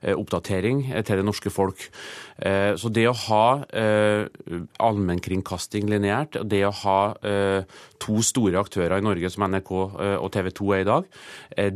oppdatering 0.04 0.84
til 1.06 1.20
det 1.20 1.26
norske 1.26 1.50
folk. 1.54 1.86
Så 2.34 2.90
det 2.90 3.04
å 3.06 3.14
ha 3.28 3.46
allmennkringkasting 4.82 5.86
lineært, 5.92 6.40
det 6.50 6.64
å 6.66 6.72
ha 6.82 6.98
to 8.02 8.16
store 8.26 8.58
aktører 8.60 8.98
i 8.98 9.06
Norge 9.06 9.30
som 9.32 9.46
NRK 9.48 9.72
og 9.78 10.30
TV 10.34 10.50
2 10.58 10.72
er 10.74 10.82
i 10.82 10.88
dag, 10.88 11.08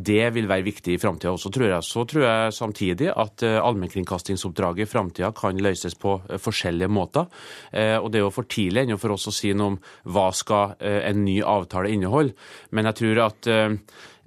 det 0.09 0.25
vil 0.33 0.49
være 0.49 0.65
viktig 0.65 0.95
i 0.95 1.01
framtida 1.01 1.35
også, 1.35 1.51
tror 1.53 1.69
jeg. 1.69 1.85
Så 1.85 2.05
tror 2.09 2.25
jeg 2.25 2.55
samtidig 2.57 3.11
at 3.13 3.43
eh, 3.45 3.59
allmennkringkastingsoppdraget 3.61 4.85
i 4.85 4.89
framtida 4.89 5.31
kan 5.35 5.59
løses 5.61 5.97
på 5.99 6.17
eh, 6.27 6.41
forskjellige 6.41 6.91
måter. 6.91 7.27
Eh, 7.71 7.95
og 7.97 8.11
Det 8.11 8.21
er 8.21 8.27
jo 8.27 8.33
for 8.33 8.49
tidlig 8.49 8.85
ennå 8.85 8.99
for 9.01 9.15
oss 9.15 9.29
å 9.29 9.35
si 9.35 9.53
noe 9.53 9.75
om 9.75 9.79
hva 10.13 10.29
skal 10.35 10.75
en 10.79 11.23
ny 11.25 11.39
avtale 11.43 11.91
inneholde. 11.93 12.35
Men 12.71 12.87
jeg 12.89 12.99
tror 13.01 13.19
at 13.27 13.49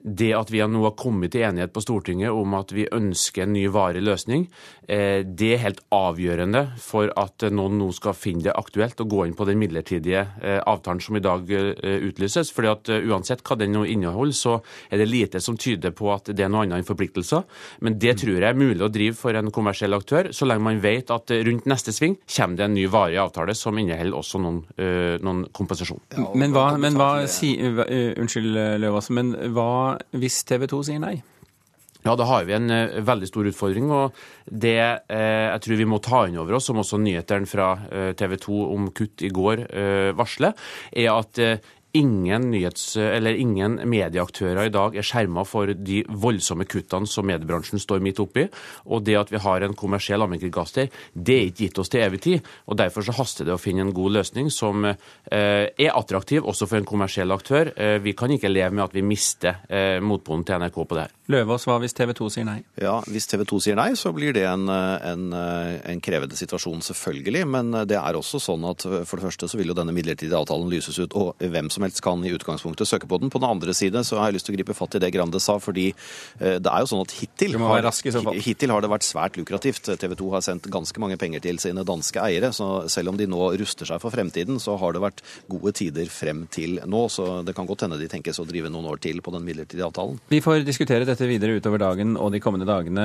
det 0.02 0.30
at 0.36 0.50
vi 0.52 0.60
nå 0.64 0.82
har 0.84 0.96
kommet 0.98 1.34
til 1.34 1.44
enighet 1.44 1.72
på 1.74 1.82
Stortinget 1.84 2.32
om 2.32 2.54
at 2.58 2.72
vi 2.74 2.88
ønsker 2.92 3.44
en 3.44 3.54
ny 3.54 3.66
varig 3.72 4.02
løsning, 4.04 4.46
eh, 4.88 5.22
det 5.24 5.52
er 5.54 5.62
helt 5.64 5.82
avgjørende 5.92 6.62
for 6.80 7.12
at 7.20 7.44
noen 7.52 7.78
nå 7.80 7.90
skal 7.96 8.16
finne 8.16 8.46
det 8.46 8.56
aktuelt 8.56 9.00
å 9.00 9.08
gå 9.10 9.26
inn 9.26 9.36
på 9.36 9.46
den 9.48 9.60
midlertidige 9.60 10.24
eh, 10.40 10.60
avtalen 10.60 11.02
som 11.04 11.18
i 11.18 11.24
dag 11.24 11.50
eh, 11.52 11.98
utlyses. 12.08 12.52
Fordi 12.54 12.72
at 12.72 12.92
Uansett 13.10 13.44
hva 13.46 13.58
den 13.60 13.74
nå 13.76 13.84
inneholder, 13.88 14.36
så 14.36 14.56
er 14.90 15.02
det 15.02 15.10
lite 15.10 15.40
som 15.42 15.58
tyder 15.60 15.94
på 15.96 16.10
at 16.14 16.32
det 16.32 16.44
er 16.44 16.52
noe 16.52 16.64
annet 16.64 16.80
enn 16.80 16.88
forpliktelser. 16.88 17.44
Men 17.84 17.98
det 18.00 18.16
tror 18.22 18.38
jeg 18.38 18.48
er 18.48 18.58
mulig 18.58 18.84
å 18.86 18.92
drive 18.92 19.18
for 19.18 19.36
en 19.36 19.52
kommersiell 19.54 19.96
aktør, 19.96 20.30
så 20.36 20.48
lenge 20.48 20.64
man 20.64 20.82
vet 20.82 21.12
at 21.12 21.32
rundt 21.46 21.68
neste 21.70 21.94
sving 21.94 22.16
kommer 22.24 22.56
det 22.56 22.66
en 22.66 22.76
ny 22.76 22.86
varig 22.90 23.20
avtale 23.20 23.54
som 23.58 23.78
inneholder 23.78 24.16
også 24.16 24.40
noen, 24.42 24.62
noen 25.22 25.44
kompensasjon. 25.56 26.00
Ja, 26.16 26.28
men 26.38 26.54
hva, 26.54 26.66
men 26.80 26.96
hva 26.98 27.10
si, 27.30 27.52
Unnskyld, 27.60 28.56
Løvaas, 28.80 29.10
men 29.14 29.32
hva 29.54 29.89
hvis 30.16 30.42
TV 30.48 30.66
2 30.70 30.82
sier 30.88 31.02
nei? 31.02 31.18
Ja, 32.00 32.14
da 32.16 32.24
har 32.24 32.46
vi 32.48 32.54
en 32.56 32.72
uh, 32.72 33.00
veldig 33.04 33.28
stor 33.28 33.48
utfordring. 33.50 33.90
Og 33.92 34.16
det 34.46 34.78
uh, 34.80 35.46
jeg 35.50 35.64
tror 35.64 35.80
vi 35.80 35.88
må 35.88 36.00
ta 36.04 36.24
inn 36.28 36.38
over 36.40 36.56
oss, 36.56 36.70
som 36.70 36.80
også 36.80 37.00
nyhetene 37.02 37.48
fra 37.50 37.74
uh, 37.82 38.12
TV 38.16 38.38
2 38.40 38.60
om 38.72 38.88
kutt 38.96 39.26
i 39.26 39.32
går 39.34 39.66
varsler, 40.16 40.56
er 40.96 41.10
at 41.12 41.38
ingen, 41.92 42.50
nyhets, 42.50 42.96
eller 42.96 43.34
ingen 43.34 43.78
medieaktører 43.90 44.68
i 44.68 44.72
dag 44.72 44.96
er 44.96 45.06
skjerma 45.06 45.44
for 45.48 45.72
de 45.74 46.02
voldsomme 46.08 46.66
kuttene 46.70 47.08
som 47.08 47.26
mediebransjen 47.26 47.82
står 47.82 48.02
midt 48.04 48.20
oppi. 48.22 48.46
Og 48.90 49.04
det 49.06 49.16
at 49.18 49.32
vi 49.32 49.40
har 49.42 49.64
en 49.66 49.76
kommersiell 49.78 50.22
allmennkringkaster, 50.22 50.90
det 51.14 51.36
er 51.36 51.48
ikke 51.48 51.66
gitt 51.66 51.80
oss 51.82 51.92
til 51.92 52.04
evig 52.04 52.22
tid. 52.26 52.52
Og 52.70 52.78
Derfor 52.80 53.04
så 53.04 53.14
haster 53.18 53.48
det 53.48 53.54
å 53.54 53.60
finne 53.60 53.84
en 53.84 53.94
god 53.94 54.14
løsning 54.20 54.48
som 54.54 54.86
eh, 54.86 54.96
er 55.68 55.90
attraktiv 55.92 56.46
også 56.48 56.68
for 56.70 56.80
en 56.80 56.88
kommersiell 56.88 57.34
aktør. 57.34 57.72
Eh, 57.76 57.98
vi 58.02 58.14
kan 58.16 58.32
ikke 58.32 58.50
leve 58.50 58.72
med 58.72 58.86
at 58.86 58.96
vi 58.96 59.04
mister 59.04 59.60
eh, 59.68 59.98
motpolen 60.00 60.46
til 60.46 60.62
NRK 60.62 60.78
på 60.80 60.96
det 60.96 61.06
her. 61.06 61.16
Løvaas, 61.30 61.66
hva 61.68 61.78
hvis 61.82 61.94
TV 61.94 62.14
2 62.16 62.30
sier 62.32 62.46
nei? 62.48 62.58
Ja, 62.80 62.96
Hvis 63.06 63.28
TV 63.30 63.44
2 63.46 63.60
sier 63.62 63.78
nei, 63.78 63.92
så 63.98 64.14
blir 64.14 64.34
det 64.34 64.46
en, 64.48 64.66
en, 64.70 65.28
en 65.34 66.00
krevende 66.02 66.38
situasjon, 66.38 66.82
selvfølgelig. 66.88 67.44
Men 67.50 67.70
det 67.86 67.98
er 68.00 68.18
også 68.18 68.40
sånn 68.42 68.64
at 68.66 68.82
for 68.82 69.20
det 69.20 69.28
første 69.28 69.50
så 69.50 69.60
vil 69.60 69.70
jo 69.70 69.76
denne 69.78 69.94
midlertidige 69.94 70.38
avtalen 70.38 70.70
lyses 70.72 70.98
ut, 70.98 71.14
og 71.18 71.38
hvem 71.38 71.70
som 71.70 71.79
som 71.80 71.86
helst 71.88 72.02
kan 72.04 72.24
i 72.24 72.32
utgangspunktet 72.34 72.88
søke 72.88 73.08
på 73.08 73.20
den. 73.22 73.32
På 73.32 73.40
den 73.40 73.50
andre 73.50 73.74
side 73.76 74.04
så 74.04 74.20
har 74.20 74.30
jeg 74.30 74.38
lyst 74.38 74.50
til 74.50 74.56
å 74.56 74.58
gripe 74.58 74.76
fatt 74.76 74.98
i 74.98 75.02
det 75.02 75.12
Grande 75.14 75.40
sa, 75.40 75.58
fordi 75.62 75.90
eh, 75.90 76.58
det 76.60 76.70
er 76.70 76.84
jo 76.84 76.90
sånn 76.92 77.04
at 77.04 77.14
hittil 77.20 77.56
har, 77.60 77.90
hittil 78.36 78.74
har 78.74 78.84
det 78.84 78.92
vært 78.92 79.06
svært 79.06 79.38
lukrativt. 79.40 79.92
TV 80.00 80.16
2 80.18 80.30
har 80.34 80.44
sendt 80.44 80.68
ganske 80.72 81.02
mange 81.02 81.18
penger 81.20 81.44
til 81.44 81.60
sine 81.62 81.84
danske 81.86 82.20
eiere, 82.22 82.52
så 82.56 82.88
selv 82.92 83.12
om 83.14 83.20
de 83.20 83.28
nå 83.30 83.52
ruster 83.60 83.88
seg 83.88 84.02
for 84.02 84.14
fremtiden, 84.14 84.60
så 84.62 84.76
har 84.80 84.96
det 84.96 85.04
vært 85.04 85.24
gode 85.50 85.74
tider 85.78 86.10
frem 86.12 86.44
til 86.52 86.80
nå. 86.84 87.06
Så 87.12 87.40
det 87.46 87.56
kan 87.56 87.68
godt 87.68 87.86
hende 87.86 88.00
de 88.00 88.10
tenkes 88.10 88.42
å 88.42 88.48
drive 88.48 88.72
noen 88.72 88.88
år 88.90 89.00
til 89.02 89.22
på 89.24 89.34
den 89.34 89.46
midlertidige 89.46 89.88
avtalen. 89.88 90.20
Vi 90.30 90.42
får 90.44 90.64
diskutere 90.66 91.06
dette 91.08 91.20
dette 91.20 91.28
videre 91.28 91.58
utover 91.60 91.80
dagen 91.82 92.16
og 92.16 92.32
de 92.32 92.40
kommende 92.40 92.68
dagene. 92.68 93.04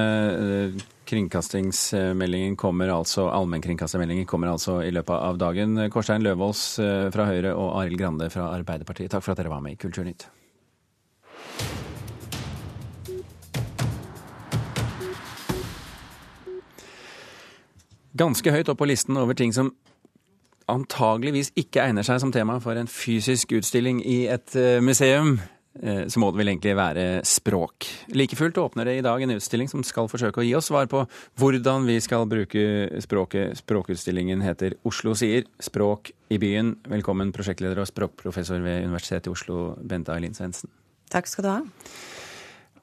Kringkastingsmeldingen 1.06 2.56
kommer 2.58 2.90
altså, 2.90 3.28
Allmennkringkastermeldingen 3.30 4.26
kommer 4.26 4.50
altså 4.52 4.80
i 4.84 4.92
løpet 4.94 5.16
av 5.16 5.38
dagen. 5.38 5.78
Kårstein 5.94 6.26
Løvaas 6.26 6.64
eh, 6.82 7.10
fra 7.14 7.28
Høyre 7.30 7.54
og 7.54 7.76
Arild 7.82 8.00
Grande 8.02 8.30
fra 8.34 8.50
Arbeiderpartiet, 8.56 9.12
takk 9.14 9.26
for 9.26 9.36
at 9.36 9.44
dere 9.44 9.54
var 9.54 9.62
med 9.66 9.78
i 9.78 9.80
Kulturnytt. 9.80 10.28
Ganske 18.16 18.52
høyt 18.52 18.70
opp 18.72 18.80
på 18.80 18.88
listen 18.88 19.18
over 19.20 19.36
ting 19.36 19.52
som 19.54 19.74
antageligvis 20.72 21.52
ikke 21.60 21.84
egner 21.84 22.06
seg 22.08 22.22
som 22.24 22.32
tema 22.34 22.58
for 22.64 22.80
en 22.80 22.90
fysisk 22.90 23.52
utstilling 23.58 24.00
i 24.02 24.24
et 24.32 24.56
eh, 24.58 24.82
museum, 24.82 25.36
så 25.76 26.22
må 26.22 26.30
det 26.32 26.40
vel 26.40 26.50
egentlig 26.54 26.72
være 26.80 27.06
språk. 27.28 27.88
Like 28.16 28.38
fullt 28.40 28.56
åpner 28.62 28.88
det 28.88 28.94
i 28.96 29.04
dag 29.04 29.22
en 29.26 29.34
utstilling 29.36 29.68
som 29.68 29.84
skal 29.84 30.08
forsøke 30.08 30.40
å 30.40 30.46
gi 30.46 30.54
oss 30.56 30.70
svar 30.72 30.88
på 30.88 31.02
hvordan 31.42 31.84
vi 31.90 31.98
skal 32.00 32.24
bruke 32.32 32.64
språket. 33.04 33.60
Språkutstillingen 33.60 34.40
heter 34.46 34.78
Oslo 34.88 35.12
sier 35.20 35.44
språk 35.60 36.14
i 36.32 36.40
byen. 36.40 36.78
Velkommen 36.88 37.36
prosjektleder 37.36 37.84
og 37.84 37.92
språkprofessor 37.92 38.64
ved 38.64 38.88
Universitetet 38.88 39.28
i 39.28 39.36
Oslo, 39.36 39.74
Bente 39.84 40.16
Ailin 40.16 40.38
Svendsen. 40.38 40.72
Takk 41.12 41.28
skal 41.30 41.46
du 41.46 41.52
ha. 41.52 41.60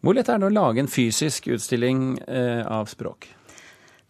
Hvor 0.03 0.17
lett 0.19 0.29
er 0.31 0.41
det 0.43 0.49
å 0.49 0.55
lage 0.55 0.83
en 0.83 0.91
fysisk 0.91 1.47
utstilling 1.55 2.17
eh, 2.27 2.63
av 2.67 2.89
språk? 2.91 3.29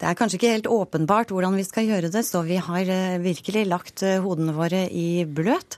Det 0.01 0.09
er 0.09 0.17
kanskje 0.19 0.39
ikke 0.39 0.55
helt 0.55 0.71
åpenbart 0.73 1.31
hvordan 1.31 1.59
vi 1.59 1.67
skal 1.67 1.87
gjøre 1.87 2.09
det, 2.11 2.25
så 2.27 2.41
vi 2.47 2.57
har 2.57 2.89
eh, 2.91 3.21
virkelig 3.23 3.67
lagt 3.69 4.03
eh, 4.07 4.23
hodene 4.25 4.55
våre 4.57 4.87
i 4.89 5.23
bløt. 5.29 5.77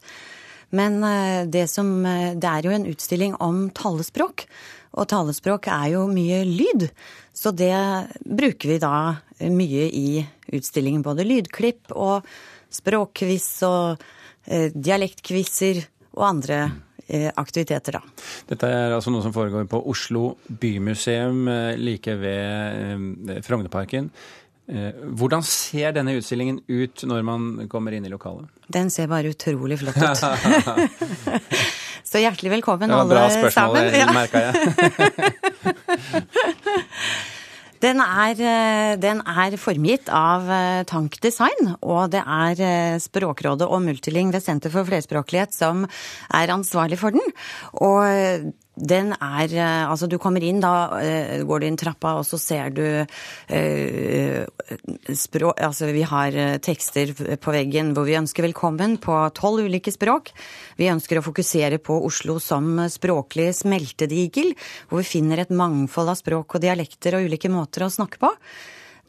Men 0.71 1.03
eh, 1.05 1.43
det, 1.51 1.67
som, 1.73 1.91
det 2.05 2.49
er 2.49 2.67
jo 2.67 2.75
en 2.75 2.89
utstilling 2.91 3.37
om 3.45 3.69
talespråk, 3.77 4.47
og 4.95 5.09
talespråk 5.11 5.69
er 5.73 5.95
jo 5.97 6.07
mye 6.11 6.45
lyd. 6.47 6.89
Så 7.35 7.51
det 7.51 7.75
bruker 8.23 8.75
vi 8.75 8.81
da 8.83 8.97
mye 9.51 9.89
i 9.91 10.23
utstillingen. 10.55 11.03
Både 11.03 11.27
lydklipp 11.27 11.91
og 11.99 12.23
språkquiz 12.71 13.49
og 13.67 14.05
dialektquizer 14.47 15.81
og 16.15 16.23
andre 16.29 16.61
aktiviteter, 17.35 17.99
da. 17.99 18.23
Dette 18.53 18.71
er 18.71 18.95
altså 18.95 19.11
noe 19.11 19.25
som 19.25 19.35
foregår 19.35 19.67
på 19.69 19.83
Oslo 19.91 20.37
bymuseum 20.47 21.49
like 21.81 22.15
ved 22.23 23.43
Frognerparken. 23.43 24.13
Hvordan 24.65 25.43
ser 25.45 25.93
denne 25.93 26.15
utstillingen 26.17 26.63
ut 26.73 27.03
når 27.05 27.25
man 27.27 27.69
kommer 27.69 27.93
inn 27.93 28.07
i 28.09 28.13
lokalet? 28.13 28.49
Den 28.73 28.89
ser 28.93 29.11
bare 29.13 29.29
utrolig 29.35 29.77
flott 29.83 29.99
ut. 30.01 30.17
Så 32.09 32.23
hjertelig 32.23 32.51
velkommen, 32.59 32.91
alle 32.95 33.05
sammen. 33.05 33.11
Det 33.11 33.17
var 33.17 33.21
bra 33.21 33.29
spørsmål, 33.35 33.77
det 33.93 34.07
merka 34.17 34.39
jeg. 34.47 34.55
Den 37.85 37.99
er, 38.01 38.39
den 38.97 39.19
er, 39.29 39.55
formgitt 39.61 40.07
av 40.09 40.47
Tank 40.89 41.19
Design, 41.21 41.75
og 41.85 42.15
det 42.15 42.23
er 42.23 42.97
Språkrådet 43.03 43.67
og 43.69 43.83
Multiling 43.85 44.31
ved 44.33 44.41
Senter 44.41 44.73
for 44.73 44.89
flerspråklighet 44.89 45.53
som 45.53 45.85
er 45.85 46.53
ansvarlig 46.55 46.97
for 47.03 47.13
den. 47.13 47.21
Og 47.85 48.55
den 48.75 49.13
er 49.15 49.53
Altså, 49.85 50.09
du 50.11 50.17
kommer 50.19 50.43
inn, 50.43 50.61
da 50.63 50.99
går 51.47 51.63
du 51.63 51.67
inn 51.69 51.79
trappa, 51.79 52.17
og 52.19 52.27
så 52.27 52.39
ser 52.41 52.75
du 52.75 52.83
eh, 52.83 54.43
språk 55.15 55.63
Altså, 55.63 55.91
vi 55.95 56.03
har 56.09 56.39
tekster 56.65 57.15
på 57.15 57.55
veggen 57.55 57.93
hvor 57.95 58.09
vi 58.09 58.19
ønsker 58.19 58.47
velkommen 58.49 58.99
på 59.03 59.17
tolv 59.37 59.69
ulike 59.69 59.95
språk. 59.95 60.33
Vi 60.81 60.91
ønsker 60.91 61.21
å 61.21 61.27
fokusere 61.27 61.79
på 61.83 62.01
Oslo 62.07 62.41
som 62.43 62.83
språklig 62.91 63.53
smeltedigel, 63.61 64.55
hvor 64.91 65.05
vi 65.05 65.13
finner 65.17 65.45
et 65.45 65.55
mangfold 65.55 66.11
av 66.11 66.19
språk 66.21 66.57
og 66.57 66.65
dialekter 66.65 67.19
og 67.19 67.29
ulike 67.29 67.53
måter 67.53 67.87
å 67.87 67.93
snakke 67.93 68.23
på. 68.23 68.33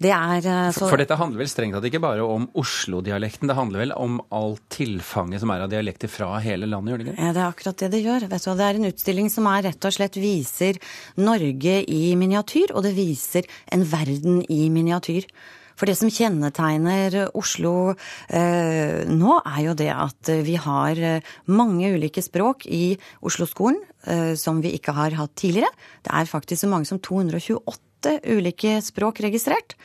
Det 0.02 0.12
er 0.12 0.44
så... 0.76 0.90
For 0.90 1.00
dette 1.00 1.16
handler 1.16 1.40
vel 1.40 1.50
strengt 1.50 1.78
tatt 1.78 1.88
ikke 1.88 2.02
bare 2.04 2.24
om 2.28 2.50
Oslo-dialekten, 2.60 3.48
det 3.48 3.56
handler 3.56 3.86
vel 3.86 3.94
om 3.96 4.18
alt 4.36 4.64
tilfanget 4.76 5.44
som 5.44 5.54
er 5.56 5.64
av 5.64 5.72
dialekter 5.72 6.12
fra 6.12 6.34
hele 6.44 6.68
landet, 6.68 6.92
gjør 6.92 7.02
det 7.02 7.08
ikke? 7.14 7.20
Ja, 7.22 7.36
det 7.36 7.44
er 7.44 7.48
akkurat 7.48 7.84
det 7.84 7.92
det 7.94 8.02
gjør. 8.04 8.30
Vet 8.34 8.48
du, 8.48 8.50
det 8.60 8.68
er 8.68 8.80
en 8.80 8.90
utstilling 8.92 9.30
som 9.32 9.48
er 9.52 9.68
rett 9.70 9.88
og 9.88 9.96
slett 9.96 10.20
viser 10.20 10.82
Norge 11.22 11.78
i 11.88 12.02
miniatyr, 12.20 12.76
og 12.76 12.84
det 12.88 12.96
viser 12.98 13.48
en 13.72 13.86
verden 13.88 14.42
i 14.52 14.66
miniatyr. 14.74 15.30
For 15.76 15.92
det 15.92 15.98
som 16.00 16.12
kjennetegner 16.12 17.18
Oslo 17.36 17.92
eh, 17.92 19.02
nå, 19.12 19.40
er 19.44 19.62
jo 19.66 19.74
det 19.80 19.90
at 19.92 20.32
vi 20.48 20.56
har 20.60 21.02
mange 21.52 21.90
ulike 21.96 22.24
språk 22.24 22.64
i 22.72 22.96
Oslo-skolen 23.28 23.82
eh, 24.08 24.36
som 24.40 24.64
vi 24.64 24.72
ikke 24.78 24.96
har 24.96 25.18
hatt 25.20 25.36
tidligere. 25.40 25.72
Det 26.04 26.16
er 26.16 26.32
faktisk 26.32 26.64
så 26.64 26.72
mange 26.72 26.88
som 26.88 27.04
228 27.04 27.84
ulike 28.24 28.78
språk 28.86 29.24
registrert. 29.26 29.78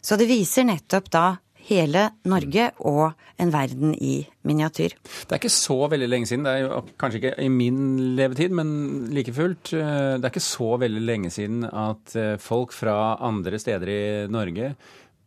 Så 0.00 0.16
det 0.16 0.30
viser 0.30 0.66
nettopp 0.68 1.10
da 1.12 1.24
hele 1.70 2.06
Norge 2.28 2.70
og 2.88 3.12
en 3.40 3.52
verden 3.52 3.92
i 3.94 4.20
miniatyr. 4.48 4.96
Det 4.96 5.34
er 5.34 5.40
ikke 5.40 5.52
så 5.52 5.76
veldig 5.92 6.08
lenge 6.08 6.30
siden, 6.30 6.46
det 6.46 6.54
er 6.54 6.64
jo 6.64 6.80
kanskje 7.00 7.20
ikke 7.20 7.34
i 7.44 7.50
min 7.52 7.82
levetid, 8.18 8.54
men 8.56 8.72
like 9.14 9.34
fullt. 9.36 9.74
Eh, 9.76 10.16
det 10.16 10.24
er 10.24 10.32
ikke 10.32 10.44
så 10.44 10.72
veldig 10.80 11.04
lenge 11.04 11.30
siden 11.34 11.62
at 11.68 12.16
eh, 12.18 12.34
folk 12.42 12.74
fra 12.76 12.96
andre 13.26 13.60
steder 13.60 13.94
i 13.94 14.02
Norge 14.32 14.74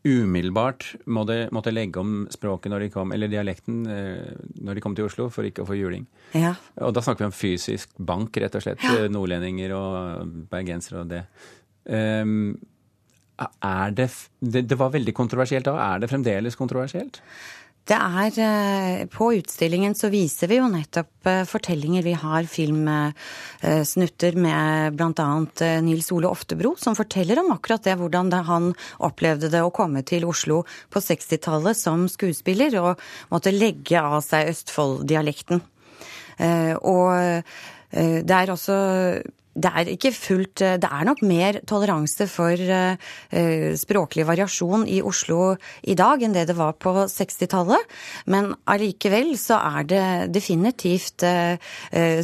umiddelbart 0.04 0.90
måtte, 1.16 1.48
måtte 1.56 1.72
legge 1.72 2.02
om 2.02 2.26
språket 2.32 2.72
når 2.74 2.84
de 2.84 2.90
kom, 2.92 3.14
eller 3.16 3.32
dialekten 3.32 3.86
eh, 3.88 4.34
når 4.60 4.76
de 4.76 4.84
kom 4.84 4.98
til 4.98 5.08
Oslo 5.08 5.30
for 5.32 5.48
ikke 5.48 5.64
å 5.64 5.70
få 5.70 5.78
juling. 5.80 6.04
Ja. 6.36 6.58
Og 6.84 6.92
da 6.96 7.04
snakker 7.06 7.24
vi 7.24 7.32
om 7.32 7.36
fysisk 7.38 7.94
bank, 7.98 8.36
rett 8.44 8.58
og 8.60 8.66
slett. 8.66 8.84
Ja. 8.84 9.08
Nordlendinger 9.12 9.76
og 9.78 10.34
bergensere 10.52 11.06
og 11.06 11.14
det. 11.14 11.24
Um, 11.86 12.54
er 13.44 13.92
det, 13.92 14.10
det, 14.40 14.78
var 14.78 14.94
veldig 14.94 15.14
kontroversielt 15.18 15.66
da. 15.68 15.76
Er 15.82 16.04
det 16.04 16.12
fremdeles 16.12 16.56
kontroversielt? 16.56 17.22
Det 17.84 17.98
er 18.00 18.38
eh, 18.40 19.06
På 19.12 19.34
utstillingen 19.36 19.96
så 19.96 20.08
viser 20.12 20.48
vi 20.48 20.56
jo 20.62 20.70
nettopp 20.72 21.28
eh, 21.28 21.42
fortellinger. 21.48 22.06
Vi 22.06 22.14
har 22.16 22.48
filmsnutter 22.48 24.38
med 24.40 24.96
bl.a. 24.96 25.28
Eh, 25.66 25.82
Nils 25.84 26.08
Ole 26.16 26.32
Oftebro, 26.32 26.78
som 26.80 26.96
forteller 26.96 27.42
om 27.42 27.52
akkurat 27.58 27.84
det, 27.84 27.98
hvordan 28.00 28.32
han 28.48 28.72
opplevde 29.04 29.52
det 29.52 29.66
å 29.66 29.74
komme 29.76 30.06
til 30.08 30.24
Oslo 30.30 30.62
på 30.94 31.04
60-tallet 31.04 31.76
som 31.76 32.08
skuespiller 32.08 32.80
og 32.80 33.04
måtte 33.34 33.52
legge 33.52 34.00
av 34.00 34.22
seg 34.24 34.54
Østfold-dialekten. 34.54 35.60
Og 36.34 37.44
det 37.94 38.34
er 38.34 38.50
også 38.50 38.76
det 39.54 39.70
er 39.70 39.90
ikke 39.94 40.12
fullt 40.16 40.64
eh, 40.66 40.78
Det 40.82 40.90
er 40.90 41.06
nok 41.08 41.22
mer 41.26 41.60
toleranse 41.70 42.26
for 42.32 42.58
uh, 42.58 42.96
språklig 43.78 44.26
variasjon 44.28 44.86
i 44.90 45.00
Oslo 45.06 45.54
i 45.86 45.96
dag 45.98 46.24
enn 46.26 46.34
det 46.36 46.48
det 46.50 46.58
var 46.58 46.74
på 46.82 46.94
60-tallet. 47.10 47.90
Men 48.34 48.52
allikevel 48.70 49.34
så 49.40 49.60
er 49.78 49.88
det 49.88 50.06
definitivt 50.34 51.24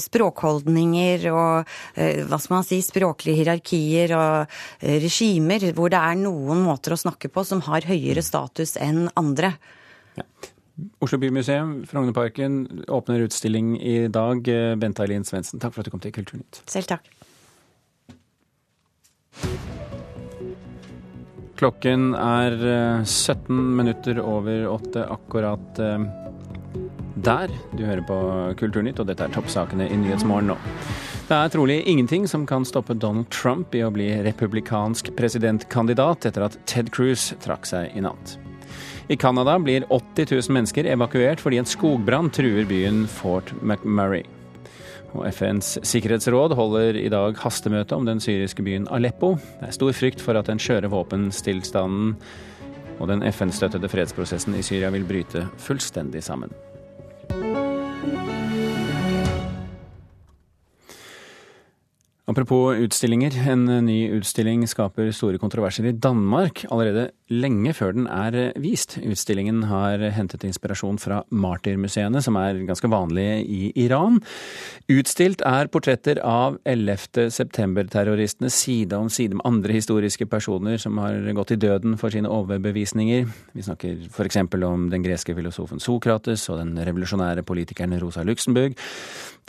språkholdninger 0.03 1.25
og 1.31 1.69
hva 1.95 2.39
skal 2.39 2.55
man 2.55 2.67
si, 2.67 2.79
språklige 2.83 3.39
hierarkier 3.41 4.13
og 4.17 4.59
regimer 4.81 5.69
hvor 5.75 5.91
det 5.91 6.00
er 6.00 6.19
noen 6.19 6.63
måter 6.65 6.95
å 6.95 7.00
snakke 7.00 7.31
på 7.33 7.43
som 7.48 7.63
har 7.67 7.88
høyere 7.89 8.24
status 8.25 8.75
enn 8.81 9.07
andre. 9.19 9.53
Ja. 10.17 10.25
Oslo 11.03 11.19
bymuseum, 11.19 11.86
Frognerparken, 11.88 12.83
åpner 12.88 13.25
utstilling 13.27 13.75
i 13.81 14.07
dag. 14.07 14.43
Bente 14.79 15.03
Eileen 15.03 15.27
Svendsen, 15.27 15.59
takk 15.59 15.75
for 15.75 15.83
at 15.83 15.89
du 15.89 15.95
kom 15.95 16.03
til 16.03 16.15
Kulturnytt. 16.15 16.63
Selv 16.69 16.91
takk. 16.91 17.19
Klokken 21.60 22.13
er 22.15 22.55
17 23.03 23.36
eh, 23.36 23.63
minutter 23.81 24.19
over 24.24 24.67
åtte 24.72 25.03
akkurat 25.12 25.79
eh, 25.79 26.05
der. 27.19 27.51
Du 27.75 27.84
hører 27.84 28.05
på 28.08 28.19
Kulturnytt, 28.62 29.01
og 29.01 29.10
dette 29.10 29.27
er 29.27 29.34
toppsakene 29.36 29.89
i 29.91 29.98
Nyhetsmorgen 30.00 30.53
nå. 30.53 30.58
Det 31.29 31.36
er 31.38 31.51
trolig 31.53 31.81
ingenting 31.86 32.24
som 32.31 32.48
kan 32.50 32.63
stoppe 32.65 32.96
Donald 32.98 33.27
Trump 33.29 33.75
i 33.75 33.84
å 33.86 33.91
bli 33.93 34.08
republikansk 34.25 35.12
presidentkandidat 35.19 36.25
etter 36.31 36.48
at 36.48 36.58
Ted 36.65 36.89
Cruz 36.96 37.34
trakk 37.43 37.67
seg 37.69 37.91
i 37.93 38.01
natt. 38.08 38.38
I 39.12 39.17
Canada 39.19 39.60
blir 39.60 39.86
80 39.89 40.31
000 40.31 40.55
mennesker 40.55 40.88
evakuert 40.89 41.43
fordi 41.43 41.60
en 41.60 41.69
skogbrann 41.69 42.31
truer 42.34 42.65
byen 42.69 43.03
Fort 43.19 43.51
McMurray. 43.62 44.24
Og 45.18 45.25
FNs 45.34 45.78
sikkerhetsråd 45.88 46.54
holder 46.58 47.00
i 47.00 47.10
dag 47.10 47.38
hastemøte 47.42 47.98
om 47.98 48.06
den 48.06 48.22
syriske 48.22 48.63
byen 48.66 48.88
Aleppo. 48.94 49.36
Det 49.60 49.72
er 49.72 49.75
stor 49.75 49.96
frykt 49.96 50.22
for 50.22 50.38
at 50.38 50.51
den 50.51 50.62
skjøre 50.62 50.92
våpenstillstanden 50.92 52.16
og 53.00 53.08
den 53.08 53.24
FN-støttede 53.32 53.89
fredsprosessen 53.89 54.58
i 54.60 54.66
Syria 54.66 54.92
vil 54.94 55.08
bryte 55.08 55.48
fullstendig 55.58 56.24
sammen. 56.24 56.54
Apropos 62.29 62.77
utstillinger. 62.77 63.33
En 63.50 63.63
ny 63.88 64.03
utstilling 64.13 64.62
skaper 64.69 65.07
store 65.17 65.39
kontroverser 65.41 65.88
i 65.89 65.95
Danmark 65.98 66.62
allerede 66.69 67.07
lenge 67.33 67.71
før 67.74 67.95
den 67.95 68.05
er 68.05 68.36
vist. 68.62 69.00
Utstillingen 69.01 69.63
har 69.69 70.03
hentet 70.13 70.45
inspirasjon 70.45 71.00
fra 71.01 71.24
martyrmuseene, 71.33 72.21
som 72.21 72.38
er 72.38 72.59
ganske 72.67 72.89
vanlige 72.91 73.39
i 73.41 73.71
Iran. 73.81 74.19
Utstilt 74.93 75.41
er 75.41 75.71
portretter 75.74 76.21
av 76.21 76.59
11. 76.69 77.31
september-terroristene 77.33 78.53
side 78.53 78.93
om 78.93 79.09
side 79.09 79.39
med 79.39 79.50
andre 79.50 79.79
historiske 79.79 80.29
personer 80.29 80.77
som 80.77 81.01
har 81.01 81.31
gått 81.33 81.55
i 81.55 81.59
døden 81.65 81.98
for 81.98 82.13
sine 82.13 82.29
overbevisninger. 82.29 83.25
Vi 83.57 83.65
snakker 83.65 84.05
f.eks. 84.05 84.38
om 84.69 84.86
den 84.93 85.05
greske 85.05 85.33
filosofen 85.33 85.81
Sokrates 85.81 86.45
og 86.53 86.62
den 86.62 86.77
revolusjonære 86.77 87.41
politikeren 87.41 87.98
Rosa 88.05 88.21
Luxemburg. 88.21 88.77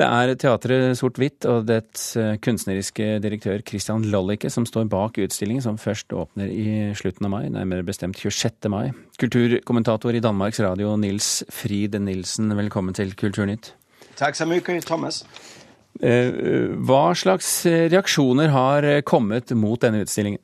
Det 0.00 0.08
er 0.08 0.32
teatret 0.40 0.96
Sort-Hvitt 0.96 1.44
og 1.44 1.66
dets 1.68 2.14
kunstneriske 2.70 3.20
direktør 3.22 3.62
Christian 3.66 4.04
Lollicke 4.04 4.50
som 4.50 4.64
står 4.66 4.86
bak 4.88 5.18
utstillingen, 5.18 5.62
som 5.62 5.78
først 5.78 6.12
åpner 6.12 6.46
i 6.46 6.94
slutten 6.94 7.26
av 7.26 7.30
mai, 7.30 7.48
nærmere 7.50 7.82
bestemt 7.82 8.16
26. 8.16 8.68
mai. 8.70 8.92
Kulturkommentator 9.18 10.14
i 10.14 10.20
Danmarks 10.20 10.60
Radio 10.60 10.96
Nils 10.96 11.42
Frid 11.50 11.98
Nilsen, 11.98 12.54
velkommen 12.56 12.94
til 12.94 13.14
Kulturnytt. 13.16 13.74
Takk 14.16 14.36
så 14.36 14.46
mye, 14.46 14.60
Thomas. 14.82 15.24
Hva 16.00 17.14
slags 17.14 17.66
reaksjoner 17.66 18.48
har 18.48 19.00
kommet 19.02 19.50
mot 19.56 19.80
denne 19.80 20.04
utstillingen? 20.04 20.40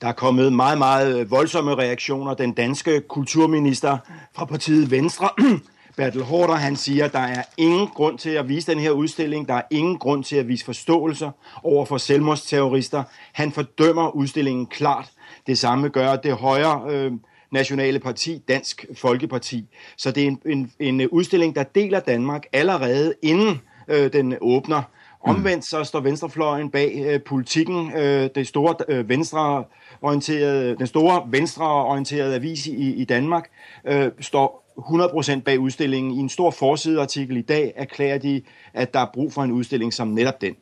Der 0.00 0.08
er 0.08 0.12
kommet 0.12 0.52
meget, 0.52 0.78
meget 0.78 1.30
voldsomme 1.30 1.74
reaksjoner. 1.74 2.34
Den 2.34 2.52
danske 2.52 3.00
kulturminister 3.08 3.98
fra 4.36 4.44
partiet 4.44 4.90
Venstre 4.90 5.30
Bertel 6.00 6.22
Hårder, 6.22 6.54
han 6.54 6.76
sier 6.76 7.08
der 7.08 7.18
er 7.18 7.42
ingen 7.56 7.86
grunn 7.86 8.18
til 8.18 8.38
å 8.40 8.42
vise 8.48 8.72
denne 8.72 8.92
udstilling. 8.94 9.42
Der 9.48 9.54
er 9.54 9.62
ingen 9.70 9.98
grunn 10.00 10.22
til 10.24 10.40
å 10.40 10.46
vise 10.48 10.64
forståelse 10.64 11.28
overfor 11.62 11.98
selvmordsterrorister. 12.00 13.02
Han 13.32 13.52
fordømmer 13.52 14.16
utstillingen 14.16 14.66
klart. 14.66 15.10
Det 15.46 15.58
samme 15.58 15.90
gjør 15.94 16.16
det 16.16 16.38
høyre 16.40 16.72
øh, 16.88 17.12
nationale 17.52 18.00
parti, 18.00 18.38
Dansk 18.48 18.86
Folkeparti. 18.96 19.66
Så 19.96 20.10
det 20.10 20.22
er 20.22 20.28
en, 20.28 20.40
en, 20.46 20.72
en 20.80 21.08
utstilling 21.10 21.54
der 21.54 21.62
deler 21.62 22.00
Danmark 22.00 22.46
allerede 22.52 23.14
innen 23.22 23.60
øh, 23.88 24.12
den 24.12 24.36
åbner. 24.40 24.82
Omvendt 25.20 25.64
så 25.64 25.84
står 25.84 26.00
venstrefløjen 26.00 26.70
bag 26.70 27.04
øh, 27.06 27.22
politikken. 27.22 27.92
Øh, 27.96 28.30
det 28.34 28.46
store 28.46 28.74
øh, 28.88 29.08
venstreorienterede, 29.08 30.76
den 30.78 30.86
store 30.86 31.22
venstreorienterede 31.30 32.34
avis 32.34 32.66
i, 32.66 32.94
i 32.94 33.04
Danmark 33.04 33.50
øh, 33.84 34.10
står 34.20 34.69
100% 34.80 35.44
bag 35.44 35.60
utstillingen. 35.60 36.14
I 36.16 36.24
en 36.24 36.28
stor 36.28 36.50
forsideartikkel 36.50 37.36
i 37.36 37.46
dag 37.46 37.72
erklærer 37.76 38.18
de 38.18 38.42
at 38.74 38.94
der 38.94 39.00
er 39.00 39.10
brug 39.14 39.32
for 39.32 39.42
en 39.42 39.52
utstilling 39.52 39.92
som 39.92 40.08
nettopp 40.16 40.40
den. 40.40 40.56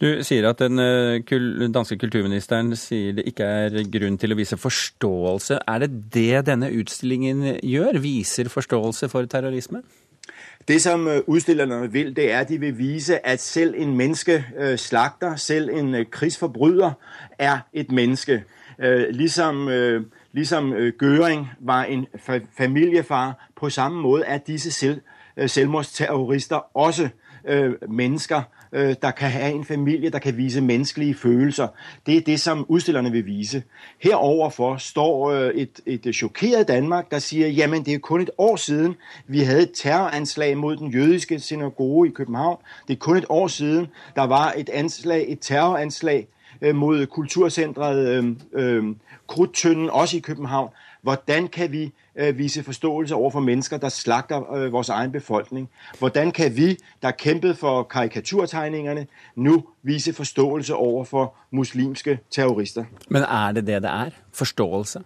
Du 0.00 0.22
sier 0.22 0.48
at 0.50 0.60
den 0.60 1.72
danske 1.72 1.96
kulturministeren 1.98 2.76
sier 2.76 3.16
det 3.16 3.24
ikke 3.30 3.44
er 3.44 3.78
grunn 3.88 4.18
til 4.20 4.34
å 4.34 4.36
vise 4.36 4.58
forståelse. 4.60 5.58
Er 5.68 5.78
det 5.86 5.90
det 6.14 6.46
denne 6.50 6.68
utstillingen 6.68 7.56
gjør? 7.62 8.00
Viser 8.04 8.52
forståelse 8.52 9.08
for 9.08 9.24
terrorisme? 9.24 9.80
Det 10.68 10.78
som 10.80 11.08
utstillerne 11.08 11.92
vil, 11.92 12.16
det 12.16 12.30
er 12.32 12.38
at 12.44 12.48
de 12.48 12.58
vil 12.60 12.78
vise 12.78 13.18
at 13.26 13.40
selv 13.40 13.74
en 13.76 13.96
menneskeslakter, 13.96 15.36
selv 15.36 15.72
en 15.72 15.96
krigsforbryter, 16.12 16.92
er 17.38 17.58
et 17.72 17.92
menneske. 17.92 18.42
Liksom 19.10 19.68
Ligesom 20.34 20.70
Gøring 20.70 20.94
Göring 20.98 21.46
var 21.60 21.84
en 21.84 22.06
familiefar, 22.58 23.48
på 23.56 23.70
samme 23.70 24.02
måte 24.02 24.24
er 24.24 24.38
disse 24.38 24.70
selv, 24.70 25.00
øh, 25.36 25.48
selvmordsterrorister 25.48 26.76
også 26.76 27.08
øh, 27.48 27.72
mennesker, 27.88 28.42
øh, 28.72 28.94
der 29.02 29.10
kan 29.10 29.30
ha 29.30 29.48
en 29.48 29.64
familie, 29.64 30.10
der 30.10 30.18
kan 30.18 30.36
vise 30.36 30.60
menneskelige 30.60 31.14
følelser. 31.14 31.68
Det 32.06 32.16
er 32.16 32.20
det, 32.20 32.40
som 32.40 32.66
udstillerne 32.68 33.12
vil 33.12 33.26
vise. 33.26 33.62
Heroverfor 34.02 34.76
står 34.76 35.30
øh, 35.30 35.54
et, 35.54 35.80
et 35.86 36.14
chokeret 36.14 36.68
Danmark, 36.68 37.10
der 37.10 37.18
sier 37.18 37.48
jamen 37.48 37.84
det 37.84 37.94
er 37.94 37.98
kun 37.98 38.20
et 38.20 38.30
år 38.38 38.56
siden, 38.56 38.94
vi 39.26 39.40
hadde 39.40 39.62
et 39.62 39.72
terroranslag 39.74 40.56
mot 40.56 40.78
den 40.78 40.90
jødiske 40.90 41.40
synagoge 41.40 42.08
i 42.08 42.10
København. 42.10 42.58
Det 42.88 42.94
er 42.94 42.98
kun 42.98 43.16
et 43.16 43.26
år 43.28 43.46
siden, 43.46 43.86
der 44.16 44.22
var 44.22 44.54
et, 44.56 44.68
anslag, 44.68 45.24
et 45.28 45.38
terroranslag 45.40 46.28
øh, 46.60 46.74
kulturcentret 46.74 47.06
kultursentret 47.06 48.08
øh, 48.08 48.36
øh, 48.52 48.96
Krudtønden, 49.26 49.90
også 49.90 50.16
i 50.16 50.20
København. 50.20 50.70
Hvordan 51.02 51.48
kan 51.48 51.72
vi 51.72 51.92
øh, 52.16 52.38
vise 52.38 52.62
forståelse 52.62 53.14
overfor 53.14 53.40
mennesker, 53.40 53.76
der 53.76 53.88
slagter 53.88 54.68
vores 54.70 54.88
egen 54.88 55.12
befolkning? 55.12 55.70
Hvordan 55.98 56.30
kan 56.30 56.56
vi, 56.56 56.76
der 57.02 57.10
kæmpede 57.10 57.54
for 57.54 57.82
karikaturtegningene, 57.82 59.06
nu 59.36 59.64
vise 59.82 60.12
forståelse 60.12 60.74
overfor 60.74 61.34
muslimske 61.50 62.18
terrorister? 62.30 62.84
Men 63.08 63.22
er 63.22 63.52
det 63.52 63.66
det 63.66 63.82
det 63.82 63.90
er? 63.90 64.10
Forståelse? 64.32 65.00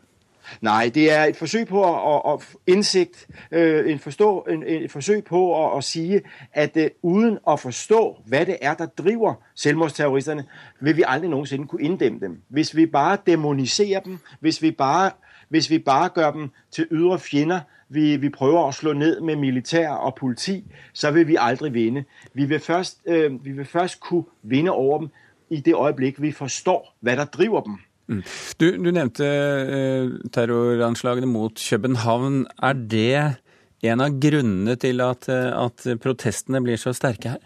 Nei, 0.61 0.89
det 0.89 1.13
er 1.13 1.25
et 1.25 1.37
forsøg 1.37 1.67
på 1.69 1.83
å, 1.85 2.35
at 2.35 2.47
indsigt, 2.67 3.27
øh, 3.51 3.91
en 3.91 3.99
forstå, 3.99 4.47
en, 4.51 4.63
et 4.67 4.91
forsøg 4.91 5.25
på 5.25 5.43
at, 5.65 5.79
at 5.79 5.85
sige, 5.85 6.21
at 6.53 6.77
øh, 6.77 6.91
uden 7.03 7.39
å 7.47 7.57
forstå 7.57 8.23
hva 8.27 8.45
det 8.45 8.57
er 8.61 8.75
der 8.75 8.87
driver 8.87 9.35
selvmordsterroristerne, 9.55 10.45
vil 10.81 10.97
vi 10.97 11.05
aldri 11.07 11.29
nogensinde 11.29 11.67
kunne 11.67 11.83
inddæmme 11.83 12.21
dem. 12.21 12.43
Hvis 12.49 12.77
vi 12.77 12.87
bare 12.87 13.19
demoniserer 13.27 14.01
dem, 14.01 14.19
hvis 14.41 14.63
vi 14.63 14.71
bare, 14.71 15.11
hvis 15.49 15.71
vi 15.71 15.79
bare 15.79 16.11
gjør 16.15 16.31
dem 16.31 16.51
til 16.71 16.87
ydre 16.91 17.19
fjender, 17.19 17.61
vi, 17.89 18.17
vi, 18.17 18.29
prøver 18.29 18.61
å 18.61 18.73
slå 18.73 18.93
ned 18.93 19.21
med 19.25 19.37
militær 19.41 19.91
og 19.91 20.15
politi, 20.15 20.61
så 20.93 21.11
vil 21.11 21.29
vi 21.29 21.39
aldri 21.41 21.71
vinde. 21.73 22.05
Vi 22.35 22.45
vil 22.45 22.61
først, 22.61 23.01
øh, 23.07 23.45
vi 23.45 23.53
vil 23.53 23.65
først 23.65 24.01
kunne 24.01 24.25
vinde 24.43 24.71
over 24.71 24.99
dem 24.99 25.11
i 25.51 25.61
det 25.61 25.75
øjeblik, 25.75 26.23
vi 26.23 26.33
forstår 26.33 26.95
hva 27.01 27.15
der 27.17 27.25
driver 27.25 27.61
dem. 27.61 27.79
Mm. 28.09 28.23
Du, 28.61 28.71
du, 28.85 28.91
nevnte 28.91 29.27
eh, 29.27 30.31
terroranslagene 30.33 31.27
mot 31.27 31.61
København. 31.71 32.47
Er 32.63 32.73
det 32.73 33.35
en 33.83 34.01
av 34.01 34.17
grunnene 34.21 34.77
til 34.77 35.01
at, 35.05 35.29
eh, 35.29 35.65
at 35.65 36.01
protestene 36.01 36.63
blir 36.65 36.77
så 36.77 36.93
sterke 36.93 37.37
her? 37.37 37.45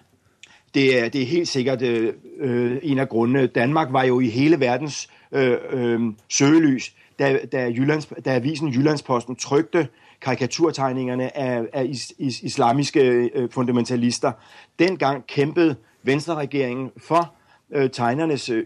Det 0.74 0.98
er, 0.98 1.08
det 1.08 1.22
er 1.22 1.26
helt 1.26 1.48
sikkert 1.48 1.82
øh, 1.82 2.78
en 2.82 2.98
av 2.98 3.06
grunnene. 3.06 3.46
Danmark 3.46 3.92
var 3.92 4.04
jo 4.04 4.20
i 4.20 4.28
hele 4.28 4.60
verdens 4.60 5.08
øh, 5.32 5.58
øh, 5.72 6.00
søgelys 6.28 6.92
da, 7.18 7.38
da, 7.52 7.68
Jyllands, 7.68 8.08
da 8.24 8.34
avisen 8.34 8.68
Jyllandsposten 8.68 9.36
trykte 9.36 9.88
karikaturtegningene 10.20 11.36
av, 11.36 11.66
av 11.72 11.86
is, 11.86 12.12
is, 12.18 12.42
islamiske 12.42 13.00
øh, 13.34 13.50
fundamentalister. 13.50 14.32
Den 14.78 14.96
gang 14.96 15.26
kjempet 15.26 15.76
venstreregjeringen 16.02 16.90
for 16.96 17.34
øh, 17.74 17.90
tegnernes 17.90 18.48
øh, 18.48 18.64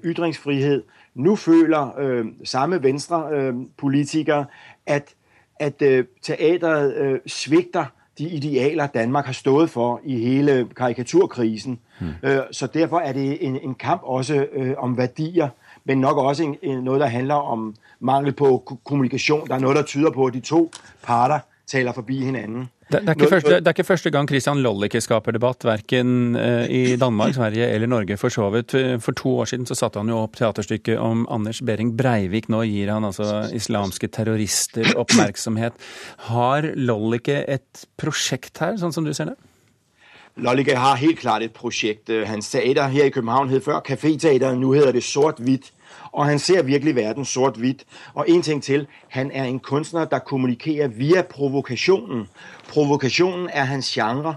Nå 1.17 1.37
føler 1.37 1.99
øh, 1.99 2.27
samme 2.45 2.83
venstrepolitikere 2.83 4.45
at, 4.87 5.15
at 5.61 5.83
øh, 5.83 6.05
teateret 6.23 6.95
øh, 6.95 7.21
svigter 7.27 7.85
de 8.19 8.25
idealer 8.25 8.87
Danmark 8.87 9.27
har 9.27 9.33
stået 9.33 9.71
for 9.71 10.01
i 10.05 10.19
hele 10.19 10.69
karikaturkrisen. 10.77 11.79
Mm. 12.01 12.07
Så 12.53 12.67
derfor 12.67 12.99
er 12.99 13.13
det 13.13 13.47
en, 13.47 13.61
en 13.61 13.75
kamp 13.75 14.01
også 14.05 14.47
om 14.79 14.97
verdier, 14.97 15.49
men 15.85 16.01
nok 16.01 16.17
også 16.17 16.43
en, 16.43 16.57
en, 16.63 16.85
noe 16.85 16.99
der 16.99 17.07
handler 17.07 17.35
om 17.35 17.75
mangel 18.01 18.33
på 18.33 18.79
kommunikation. 18.85 19.49
Der 19.49 19.55
er 19.55 19.59
noe 19.59 19.75
der 19.75 19.83
tyder 19.83 20.11
på 20.11 20.27
at 20.27 20.35
de 20.35 20.41
to 20.41 20.71
parter 21.03 21.39
taler 21.67 21.93
forbi 21.93 22.31
hverandre. 22.31 22.67
Det, 22.87 23.01
det, 23.03 23.09
er 23.11 23.17
ikke 23.17 23.31
første, 23.33 23.55
det 23.59 23.67
er 23.67 23.75
ikke 23.75 23.85
første 23.89 24.11
gang 24.15 24.29
Christian 24.31 24.61
Lollicke 24.63 25.01
skaper 25.03 25.35
debatt, 25.35 25.65
verken 25.67 26.37
eh, 26.39 26.69
i 26.71 26.83
Danmark, 27.01 27.35
Sverige 27.35 27.67
eller 27.75 27.91
Norge 27.91 28.15
for 28.21 28.31
så 28.31 28.47
vidt. 28.55 28.77
For 29.03 29.17
to 29.19 29.33
år 29.43 29.51
siden 29.51 29.67
så 29.67 29.75
satte 29.75 29.99
han 29.99 30.13
jo 30.13 30.21
opp 30.23 30.39
teaterstykket 30.39 31.01
om 31.03 31.25
Anders 31.35 31.59
Behring 31.67 31.97
Breivik. 31.99 32.47
Nå 32.53 32.63
gir 32.71 32.93
han 32.95 33.09
altså 33.09 33.49
islamske 33.51 34.07
terrorister 34.15 34.93
oppmerksomhet. 35.03 35.75
Har 36.29 36.71
Lollicke 36.79 37.43
et 37.43 37.87
prosjekt 37.99 38.63
her, 38.63 38.79
sånn 38.79 38.95
som 38.95 39.09
du 39.09 39.11
ser 39.17 39.33
det? 39.33 39.37
Lollicke 40.47 40.79
har 40.79 41.03
helt 41.03 41.19
klart 41.19 41.43
et 41.43 41.57
prosjekt. 41.57 42.13
Hans 42.31 42.53
teater 42.53 42.93
her 42.93 43.11
i 43.11 43.15
København 43.15 43.51
het 43.51 43.67
før 43.67 43.83
Kaféteateret, 43.83 44.61
nå 44.61 44.77
heter 44.77 44.95
det 44.95 45.03
Sort-Hvitt. 45.03 45.73
Og 46.13 46.27
han 46.27 46.39
ser 46.39 46.63
virkelig 46.63 46.97
verden 46.97 47.25
sort-hvitt. 47.25 47.85
Og 48.15 48.25
en 48.29 48.43
ting 48.43 48.63
til, 48.63 48.87
han 49.09 49.31
er 49.31 49.45
en 49.45 49.59
kunstner 49.61 50.05
der 50.05 50.19
kommunikerer 50.19 50.89
via 50.89 51.23
provokasjonen. 51.23 52.29
Provokasjonen 52.69 53.49
er 53.53 53.65
hans 53.65 53.91
genre. 53.91 54.35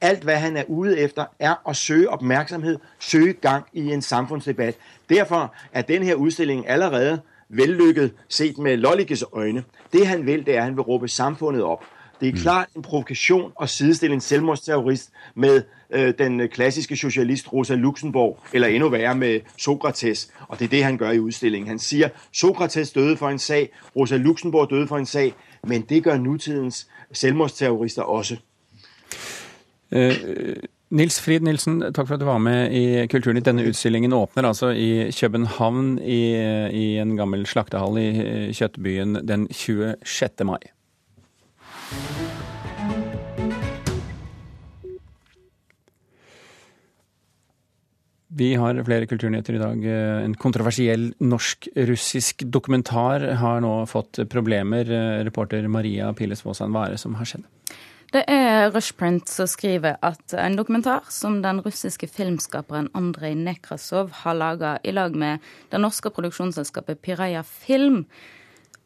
Alt 0.00 0.24
hva 0.24 0.32
han 0.32 0.56
er 0.56 0.64
ute 0.68 0.98
efter, 0.98 1.24
er 1.38 1.54
å 1.64 1.72
søke 1.72 2.10
oppmerksomhet, 2.10 2.80
søke 2.98 3.32
gang 3.32 3.64
i 3.72 3.92
en 3.92 4.02
samfunnsdebatt. 4.02 4.74
Derfor 5.08 5.54
er 5.72 5.82
denne 5.82 6.16
utstillingen 6.16 6.64
allerede 6.68 7.20
vellykket 7.48 8.12
sett 8.28 8.58
med 8.58 8.76
Lollikes 8.76 9.24
øyne. 9.36 9.64
Det 9.92 10.06
han 10.06 10.26
vil, 10.26 10.46
det 10.46 10.56
er 10.56 10.58
at 10.58 10.64
han 10.64 10.76
vil 10.76 10.82
råbe 10.82 11.08
samfunnet 11.08 11.62
opp. 11.62 11.84
Det 12.20 12.28
er 12.28 12.42
klart 12.42 12.68
en 12.76 12.82
provokasjon 12.82 13.52
å 13.54 13.66
sidestille 13.66 14.14
en 14.14 14.20
selvmordsterrorist 14.20 15.12
med 15.34 15.62
øh, 15.90 16.12
den 16.18 16.48
klassiske 16.48 16.96
socialist 16.96 17.52
Rosa 17.52 17.74
Luxemburg, 17.74 18.38
eller 18.52 18.68
endnu 18.68 18.88
værre 18.88 19.14
med 19.14 19.40
Sokrates. 19.56 20.30
Og 20.48 20.58
det 20.58 20.64
er 20.64 20.70
det 20.70 20.84
han 20.84 20.98
gjør 20.98 21.10
i 21.10 21.20
utstillingen. 21.20 21.68
Han 21.68 21.78
sier 21.78 22.08
Sokrates 22.32 22.92
døde 22.92 23.16
for 23.16 23.28
en 23.28 23.38
sag, 23.38 23.68
Rosa 23.96 24.16
Luxemburg 24.16 24.70
døde 24.70 24.86
for 24.86 24.98
en 24.98 25.06
sag, 25.06 25.34
men 25.66 25.82
det 25.82 26.04
gjør 26.04 26.18
nutidens 26.18 26.88
selvmordsterrorister 27.12 28.02
også. 28.02 28.36
Uh, 29.96 30.12
Nils 30.90 31.20
Frid 31.20 31.40
Nilsen, 31.40 31.80
takk 31.92 32.08
for 32.08 32.16
at 32.16 32.20
du 32.20 32.24
var 32.24 32.40
med 32.40 32.72
i 32.72 33.06
Kulturnytt. 33.06 33.44
Denne 33.46 33.66
utstillingen 33.68 34.12
åpner 34.12 34.48
altså 34.48 34.70
i 34.72 35.10
København, 35.20 35.98
i, 35.98 36.20
i 36.72 36.86
en 36.98 37.16
gammel 37.16 37.46
slaktehall 37.46 37.98
i 38.00 38.08
Kjøttbyen, 38.56 39.20
den 39.28 39.46
26. 39.52 40.44
mai. 40.48 40.77
Vi 48.28 48.50
har 48.60 48.76
flere 48.84 49.06
kulturnyheter 49.08 49.56
i 49.56 49.60
dag. 49.62 49.84
En 50.24 50.34
kontroversiell 50.36 51.06
norsk-russisk 51.24 52.44
dokumentar 52.44 53.24
har 53.40 53.62
nå 53.64 53.72
fått 53.88 54.20
problemer. 54.28 54.84
Reporter 55.24 55.64
Maria 55.72 56.10
Piles 56.12 56.44
Våsan, 56.44 56.74
hva 56.76 56.84
er 56.86 56.96
det 56.96 57.00
som 57.00 57.16
har 57.16 57.30
skjedd? 57.30 57.46
Det 58.08 58.22
er 58.32 58.70
Rushprint 58.72 59.28
som 59.28 59.48
skriver 59.50 59.98
at 60.04 60.32
en 60.32 60.54
dokumentar 60.56 61.04
som 61.12 61.42
den 61.44 61.60
russiske 61.60 62.08
filmskaperen 62.08 62.88
Andrej 62.96 63.34
Nekrasov 63.36 64.14
har 64.22 64.38
laga 64.38 64.78
i 64.80 64.94
lag 64.96 65.12
med 65.12 65.44
det 65.68 65.80
norske 65.82 66.08
produksjonsselskapet 66.16 67.02
Piraya 67.04 67.42
Film, 67.44 68.06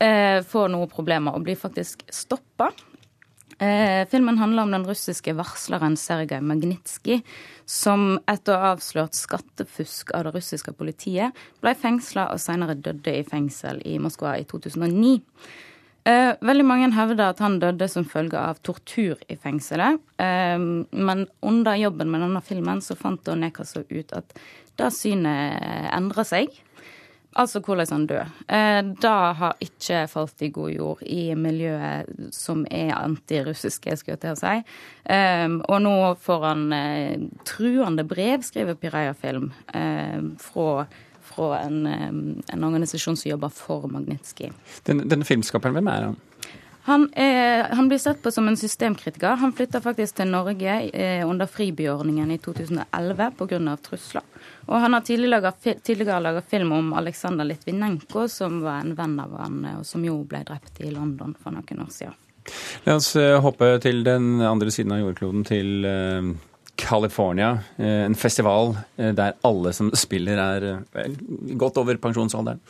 eh, 0.03 0.43
får 0.43 0.75
noen 0.75 0.91
problemer 0.91 1.35
og 1.35 1.47
blir 1.47 1.55
faktisk 1.55 2.03
stoppa. 2.11 2.73
Eh, 3.63 4.09
filmen 4.11 4.39
handler 4.39 4.63
om 4.63 4.71
den 4.75 4.87
russiske 4.87 5.35
varsleren 5.39 5.95
Sergej 5.97 6.41
Magnitskij, 6.43 7.21
som 7.69 8.17
etter 8.27 8.59
avslørt 8.73 9.15
skattefusk 9.15 10.11
av 10.17 10.25
det 10.27 10.33
russiske 10.35 10.73
politiet, 10.75 11.37
ble 11.63 11.75
fengsla 11.79 12.33
og 12.33 12.41
senere 12.43 12.75
døde 12.75 13.15
i 13.21 13.23
fengsel 13.23 13.79
i 13.87 14.01
Moskva 14.03 14.35
i 14.41 14.49
2009. 14.51 15.21
Eh, 16.03 16.33
veldig 16.43 16.67
mange 16.67 16.91
hevder 16.97 17.29
at 17.29 17.45
han 17.45 17.61
døde 17.63 17.87
som 17.87 18.09
følge 18.09 18.41
av 18.41 18.59
tortur 18.67 19.21
i 19.31 19.39
fengselet. 19.39 20.03
Eh, 20.19 20.59
men 20.59 21.27
under 21.47 21.79
jobben 21.79 22.11
med 22.11 22.27
denne 22.27 22.43
filmen 22.43 22.83
så 22.83 22.99
fant 22.99 23.31
Nekasov 23.31 23.87
ut 23.93 24.11
at 24.19 24.35
det 24.81 24.91
synet 24.91 25.63
endra 25.95 26.27
seg. 26.27 26.51
Altså 27.41 27.63
hvordan 27.65 27.89
han 27.91 28.07
døde. 28.11 28.25
Eh, 28.49 28.81
det 29.03 29.13
har 29.39 29.63
ikke 29.65 30.03
falt 30.13 30.43
i 30.45 30.51
god 30.53 30.73
jord 30.73 31.05
i 31.07 31.35
miljøet 31.39 32.33
som 32.37 32.67
er 32.71 32.93
antirussiske, 32.99 33.97
skulle 33.97 34.19
jeg 34.19 34.25
til 34.25 34.35
å 34.35 34.41
si. 34.43 34.57
Eh, 35.17 35.49
og 35.69 35.79
nå 35.85 35.95
får 36.21 36.45
han 36.49 36.67
eh, 36.77 37.25
truende 37.49 38.05
brev, 38.09 38.45
skriver 38.45 38.77
Piraya 38.81 39.17
Film, 39.17 39.51
eh, 39.75 40.21
fra 40.43 40.85
fra 41.33 41.63
en, 41.63 41.87
en 42.53 42.65
organisasjon 42.65 43.17
som 43.17 43.31
jobber 43.31 43.49
for 43.49 43.87
Magnitskij. 43.89 44.51
Den, 44.85 45.05
denne 45.09 45.25
filmskaperen, 45.25 45.79
hvem 45.79 45.89
er 45.89 46.09
han? 46.11 46.19
Han, 46.85 47.07
er, 47.15 47.69
han, 47.71 47.89
blir 47.89 47.99
sett 48.03 48.23
på 48.23 48.31
som 48.35 48.49
en 48.49 48.57
systemkritiker. 48.57 49.37
Han 49.39 49.53
flytta 49.55 49.81
faktisk 49.81 50.17
til 50.19 50.33
Norge 50.33 50.79
eh, 50.91 51.23
under 51.29 51.47
fribyordningen 51.47 52.31
i 52.35 52.39
2011 52.43 53.31
pga. 53.39 53.77
trusler. 53.83 54.23
Og 54.67 54.81
han 54.81 54.95
har 54.95 55.05
tidligere 55.07 56.21
laga 56.21 56.43
film 56.43 56.73
om 56.73 56.93
Aleksandr 56.99 57.47
Litvinenko, 57.47 58.27
som 58.29 58.61
var 58.65 58.83
en 58.83 58.97
venn 58.99 59.19
av 59.23 59.37
han, 59.39 59.61
og 59.79 59.87
som 59.87 60.05
jo 60.05 60.23
ble 60.27 60.43
drept 60.49 60.83
i 60.83 60.91
London 60.91 61.37
for 61.39 61.55
noen 61.55 61.85
år 61.87 61.93
siden. 61.95 62.19
La 62.87 62.97
oss 62.99 63.15
eh, 63.15 63.39
hoppe 63.39 63.77
til 63.83 64.03
den 64.03 64.41
andre 64.43 64.75
siden 64.75 64.97
av 64.97 65.05
jordkloden, 65.05 65.45
til 65.47 65.87
eh, 65.87 66.33
California. 66.77 67.59
Eh, 67.77 68.03
en 68.09 68.15
festival 68.15 68.75
eh, 68.97 69.13
der 69.15 69.39
alle 69.47 69.73
som 69.73 69.93
spiller, 69.95 70.39
er 70.39 70.69
eh, 70.73 70.83
vel, 70.97 71.17
godt 71.61 71.79
over 71.83 72.01
pensjonsalderen. 72.03 72.61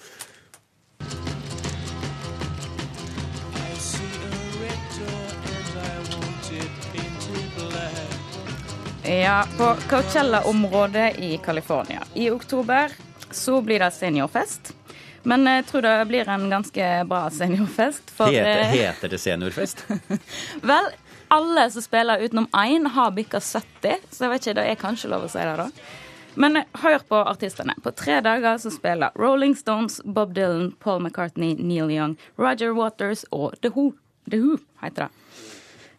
Ja, 9.12 9.44
på 9.58 9.74
Coachella-området 9.88 11.18
i 11.18 11.40
California. 11.44 12.02
I 12.14 12.30
oktober 12.30 12.90
så 13.30 13.60
blir 13.60 13.78
det 13.78 13.90
seniorfest. 13.90 14.72
Men 15.22 15.46
jeg 15.46 15.66
tror 15.66 15.82
det 15.84 16.04
blir 16.08 16.28
en 16.28 16.50
ganske 16.50 16.86
bra 17.04 17.26
seniorfest. 17.30 18.10
For, 18.10 18.32
heter, 18.32 18.64
heter 18.72 19.12
det 19.12 19.18
seniorfest? 19.20 19.84
Vel, 20.70 20.88
alle 21.28 21.66
som 21.70 21.84
spiller 21.84 22.24
utenom 22.24 22.48
én, 22.56 22.88
har 22.88 23.12
bikka 23.12 23.40
70, 23.40 24.08
så 24.10 24.24
jeg 24.24 24.32
vet 24.32 24.46
ikke, 24.46 24.56
det 24.58 24.66
er 24.70 24.80
kanskje 24.80 25.12
lov 25.12 25.28
å 25.28 25.30
si 25.30 25.44
det, 25.44 25.54
da. 25.60 25.68
Men 26.34 26.62
hør 26.80 27.04
på 27.08 27.20
artistene. 27.20 27.76
På 27.84 27.92
tre 27.92 28.22
dager 28.24 28.56
så 28.58 28.72
spiller 28.72 29.12
Rolling 29.20 29.56
Stones, 29.56 30.00
Bob 30.04 30.32
Dylan, 30.34 30.72
Paul 30.80 31.04
McCartney, 31.04 31.52
Neil 31.60 31.92
Young, 31.92 32.16
Roger 32.40 32.72
Waters 32.72 33.26
og 33.30 33.60
The 33.60 33.76
Who. 33.76 33.90
The 34.30 34.40
Who 34.40 34.56
heter 34.80 35.10
det. 35.10 35.10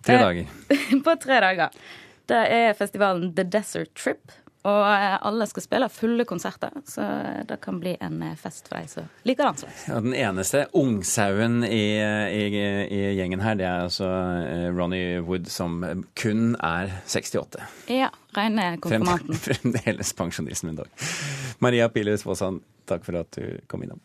Tre 0.04 0.18
dager. 0.20 0.48
på 1.06 1.16
tre 1.22 1.44
dager. 1.46 1.84
Det 2.30 2.40
er 2.56 2.74
festivalen 2.78 3.34
The 3.36 3.44
Desert 3.44 3.94
Trip. 4.00 4.32
Og 4.64 4.84
eh, 4.88 5.18
alle 5.28 5.44
skal 5.52 5.66
spille 5.66 5.90
fulle 5.92 6.24
konserter, 6.28 6.72
så 6.88 7.04
det 7.48 7.58
kan 7.64 7.82
bli 7.84 7.98
en 8.00 8.22
eh, 8.24 8.36
fest 8.40 8.70
for 8.70 8.80
de 8.80 8.88
som 8.88 9.10
liker 9.28 9.50
den 9.50 9.60
slags. 9.60 9.82
Ja, 9.90 9.98
den 10.06 10.16
eneste 10.16 10.62
ungsauen 10.80 11.66
i, 11.68 12.00
i, 12.00 12.46
i, 12.88 13.02
gjengen 13.18 13.44
her, 13.44 13.58
det 13.60 13.68
er 13.68 13.84
altså 13.90 14.08
eh, 14.08 14.70
Ronny 14.72 15.04
Wood, 15.20 15.52
som 15.52 15.84
kun 16.16 16.56
er 16.64 16.96
68. 17.04 17.60
Ja, 17.92 18.08
rene 18.38 18.70
konfirmanten. 18.80 19.36
Fremdeles 19.50 20.16
pensjonisten 20.16 20.72
min 20.72 20.80
dag. 20.80 21.12
Maria 21.60 21.92
Piles-Våsand, 21.92 22.64
takk 22.88 23.04
for 23.04 23.20
at 23.20 23.36
du 23.36 23.60
kom 23.68 23.84
innom. 23.84 24.00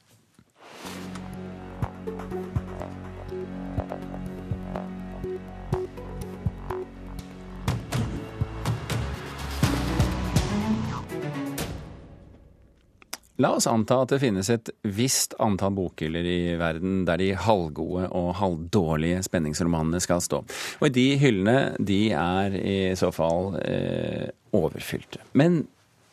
La 13.38 13.52
oss 13.54 13.68
anta 13.70 14.00
at 14.02 14.10
det 14.10 14.18
finnes 14.18 14.48
et 14.50 14.70
visst 14.82 15.36
antall 15.38 15.76
bokhyller 15.76 16.26
i 16.26 16.38
verden 16.58 17.04
der 17.06 17.20
de 17.20 17.28
halvgode 17.38 18.08
og 18.10 18.32
halvdårlige 18.40 19.20
spenningsromanene 19.28 20.00
skal 20.02 20.22
stå. 20.24 20.40
Og 20.82 20.90
de 20.94 21.06
hyllene 21.22 21.76
de 21.78 22.00
er 22.18 22.56
i 22.58 22.78
så 22.98 23.12
fall 23.14 23.54
eh, 23.62 24.26
overfylte. 24.58 25.22
Men 25.38 25.62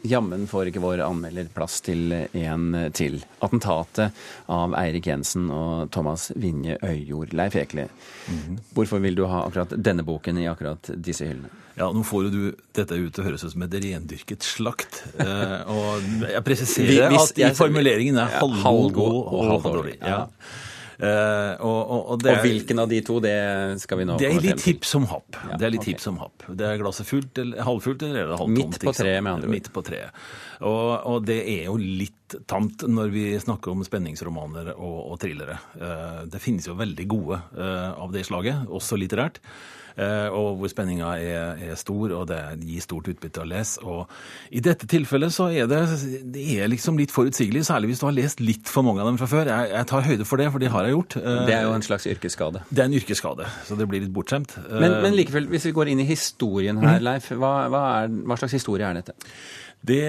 jammen 0.10 0.48
får 0.48 0.70
ikke 0.72 0.84
vår 0.84 1.04
anmelder 1.06 1.50
plass 1.54 1.82
til 1.86 2.14
en 2.14 2.66
til. 2.96 3.20
Attentatet 3.46 4.16
av 4.52 4.76
Eirik 4.80 5.10
Jensen 5.10 5.50
og 5.54 5.92
Thomas 5.96 6.30
Vinje 6.36 6.78
Øyjord. 6.84 7.34
Leif 7.34 7.56
Ekeli, 7.56 7.88
mm 8.28 8.38
-hmm. 8.38 8.58
hvorfor 8.74 9.00
vil 9.00 9.16
du 9.16 9.26
ha 9.26 9.46
akkurat 9.46 9.74
denne 9.84 10.04
boken 10.04 10.38
i 10.38 10.48
akkurat 10.48 10.90
disse 10.96 11.26
hyllene? 11.26 11.50
Ja, 11.76 11.92
nå 11.92 12.04
får 12.04 12.24
jo 12.24 12.30
du 12.30 12.44
dette 12.76 12.96
ut 12.96 13.14
til 13.14 13.24
å 13.24 13.26
høres 13.28 13.44
ut 13.44 13.52
som 13.52 13.64
et 13.64 13.74
rendyrket 13.74 14.44
slakt. 14.44 15.02
Eh, 15.20 15.62
og 15.68 16.02
jeg 16.32 16.44
presiserer 16.44 17.12
at 17.12 17.38
jeg, 17.38 17.56
formuleringen 17.56 18.18
er 18.18 18.32
halvgod 18.64 19.18
og 19.26 19.44
halvdårlig. 19.50 19.98
Ja. 20.00 20.30
Uh, 20.96 21.60
og, 21.60 21.80
og, 21.80 22.02
og, 22.14 22.26
er, 22.26 22.38
og, 22.38 22.46
hvilken 22.46 22.80
av 22.80 22.90
de 22.92 23.02
to, 23.06 23.18
det 23.24 23.36
skal 23.82 24.00
vi 24.00 24.08
nå 24.08 24.16
Det 24.22 24.30
er 24.30 24.44
litt 24.44 24.64
hipp 24.64 24.88
som 24.88 25.08
happ. 25.12 25.36
Ja, 25.36 25.60
det 25.60 25.68
er 25.68 25.74
litt 25.76 25.84
okay. 25.84 25.94
hipp 25.94 26.04
som 26.04 26.20
happ. 26.22 26.46
Det 26.48 26.68
er 26.70 26.80
glasset 26.80 27.10
fullt, 27.10 27.42
eller 27.44 27.68
halvfullt 27.68 28.06
eller 28.08 28.36
halvtomt. 28.36 28.58
Midt 28.60 28.80
på 28.84 28.96
treet, 28.96 29.24
med 29.26 29.34
andre 29.34 29.50
ord. 29.50 29.56
Midt 29.58 29.72
på 29.76 29.86
treet. 29.86 30.26
Og, 30.66 31.18
det 31.28 31.40
er 31.52 31.66
jo 31.68 31.78
litt 31.80 32.38
tamt 32.50 32.86
når 32.88 33.12
vi 33.14 33.26
snakker 33.42 33.74
om 33.74 33.84
spenningsromaner 33.86 34.74
og, 34.76 35.16
thrillere. 35.22 35.60
Uh, 35.76 36.24
det 36.32 36.44
finnes 36.44 36.68
jo 36.70 36.78
veldig 36.80 37.08
gode 37.12 37.42
uh, 37.58 37.92
av 38.00 38.16
det 38.16 38.26
slaget, 38.30 38.70
også 38.72 39.00
litterært. 39.00 39.42
Eh, 39.96 40.28
og 40.36 40.58
hvor 40.60 40.72
spenninga 40.72 41.14
er, 41.24 41.62
er, 41.70 41.76
stor, 41.80 42.12
og 42.18 42.26
det 42.28 42.40
gir 42.68 42.84
stort 42.84 43.08
utbytte 43.14 43.44
å 43.44 43.48
lese. 43.48 43.80
Og 43.88 44.12
I 44.52 44.64
dette 44.64 44.90
tilfellet 44.92 45.32
så 45.32 45.48
er 45.56 45.70
det, 45.72 45.82
det 46.36 46.46
er 46.60 46.72
liksom 46.72 47.00
litt 47.00 47.14
forutsigelig, 47.16 47.64
særlig 47.70 47.94
hvis 47.94 48.04
du 48.04 48.08
har 48.10 48.18
lest 48.18 48.44
litt 48.44 48.72
for 48.72 48.88
mange 48.88 49.04
av 49.04 49.12
dem 49.12 49.20
fra 49.22 49.30
før. 49.32 49.52
Jeg, 49.52 49.72
jeg 49.72 49.90
tar 49.92 50.08
høyde 50.10 50.28
for 50.28 50.44
det, 50.44 50.50
for 50.52 50.64
det 50.64 50.72
har 50.74 50.88
jeg 50.88 50.98
gjort. 50.98 51.20
Det 51.48 51.56
er 51.56 51.68
jo 51.68 51.76
en 51.78 51.86
slags 51.86 52.10
yrkesskade. 52.12 52.66
Det 52.70 52.84
er 52.84 52.90
en 52.92 52.98
yrkesskade, 53.00 53.52
så 53.68 53.80
det 53.80 53.88
blir 53.92 54.04
litt 54.04 54.16
bortskjemt. 54.16 54.58
Men, 54.70 55.00
men 55.06 55.16
likevel, 55.16 55.48
hvis 55.54 55.70
vi 55.70 55.76
går 55.76 55.94
inn 55.94 56.04
i 56.04 56.10
historien 56.10 56.82
her, 56.84 56.98
mhm. 57.00 57.06
Leif, 57.06 57.32
hva, 57.32 57.54
hva, 57.72 57.86
er, 58.02 58.20
hva 58.28 58.40
slags 58.40 58.58
historie 58.58 58.88
er 58.88 59.00
dette? 59.00 59.16
Det 59.86 60.06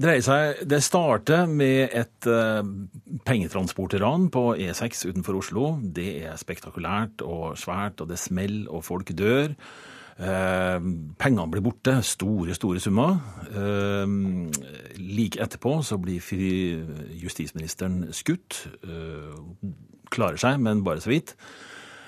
dreier 0.00 0.24
seg 0.24 0.62
Det 0.68 0.80
starter 0.84 1.48
med 1.50 1.92
et 1.92 2.28
uh, 2.30 2.62
pengetransportran 3.26 4.28
på 4.32 4.44
E6 4.56 5.06
utenfor 5.10 5.40
Oslo. 5.40 5.72
Det 5.82 6.22
er 6.24 6.38
spektakulært 6.40 7.24
og 7.26 7.58
svært, 7.60 8.00
og 8.00 8.12
det 8.12 8.20
smeller, 8.20 8.70
og 8.72 8.84
folk 8.86 9.12
dør. 9.16 9.52
Eh, 10.22 10.78
pengene 11.18 11.48
blir 11.50 11.64
borte, 11.64 11.96
store, 12.04 12.54
store 12.54 12.80
summer. 12.84 13.16
Eh, 13.48 14.12
like 15.00 15.40
etterpå 15.40 15.78
så 15.82 15.98
blir 15.98 16.20
justisministeren 17.22 18.12
skutt. 18.12 18.68
klarer 20.12 20.36
seg, 20.36 20.60
men 20.60 20.84
bare 20.84 21.00
så 21.00 21.08
vidt. 21.08 21.34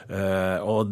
Eh, 0.09 0.59
og 0.61 0.91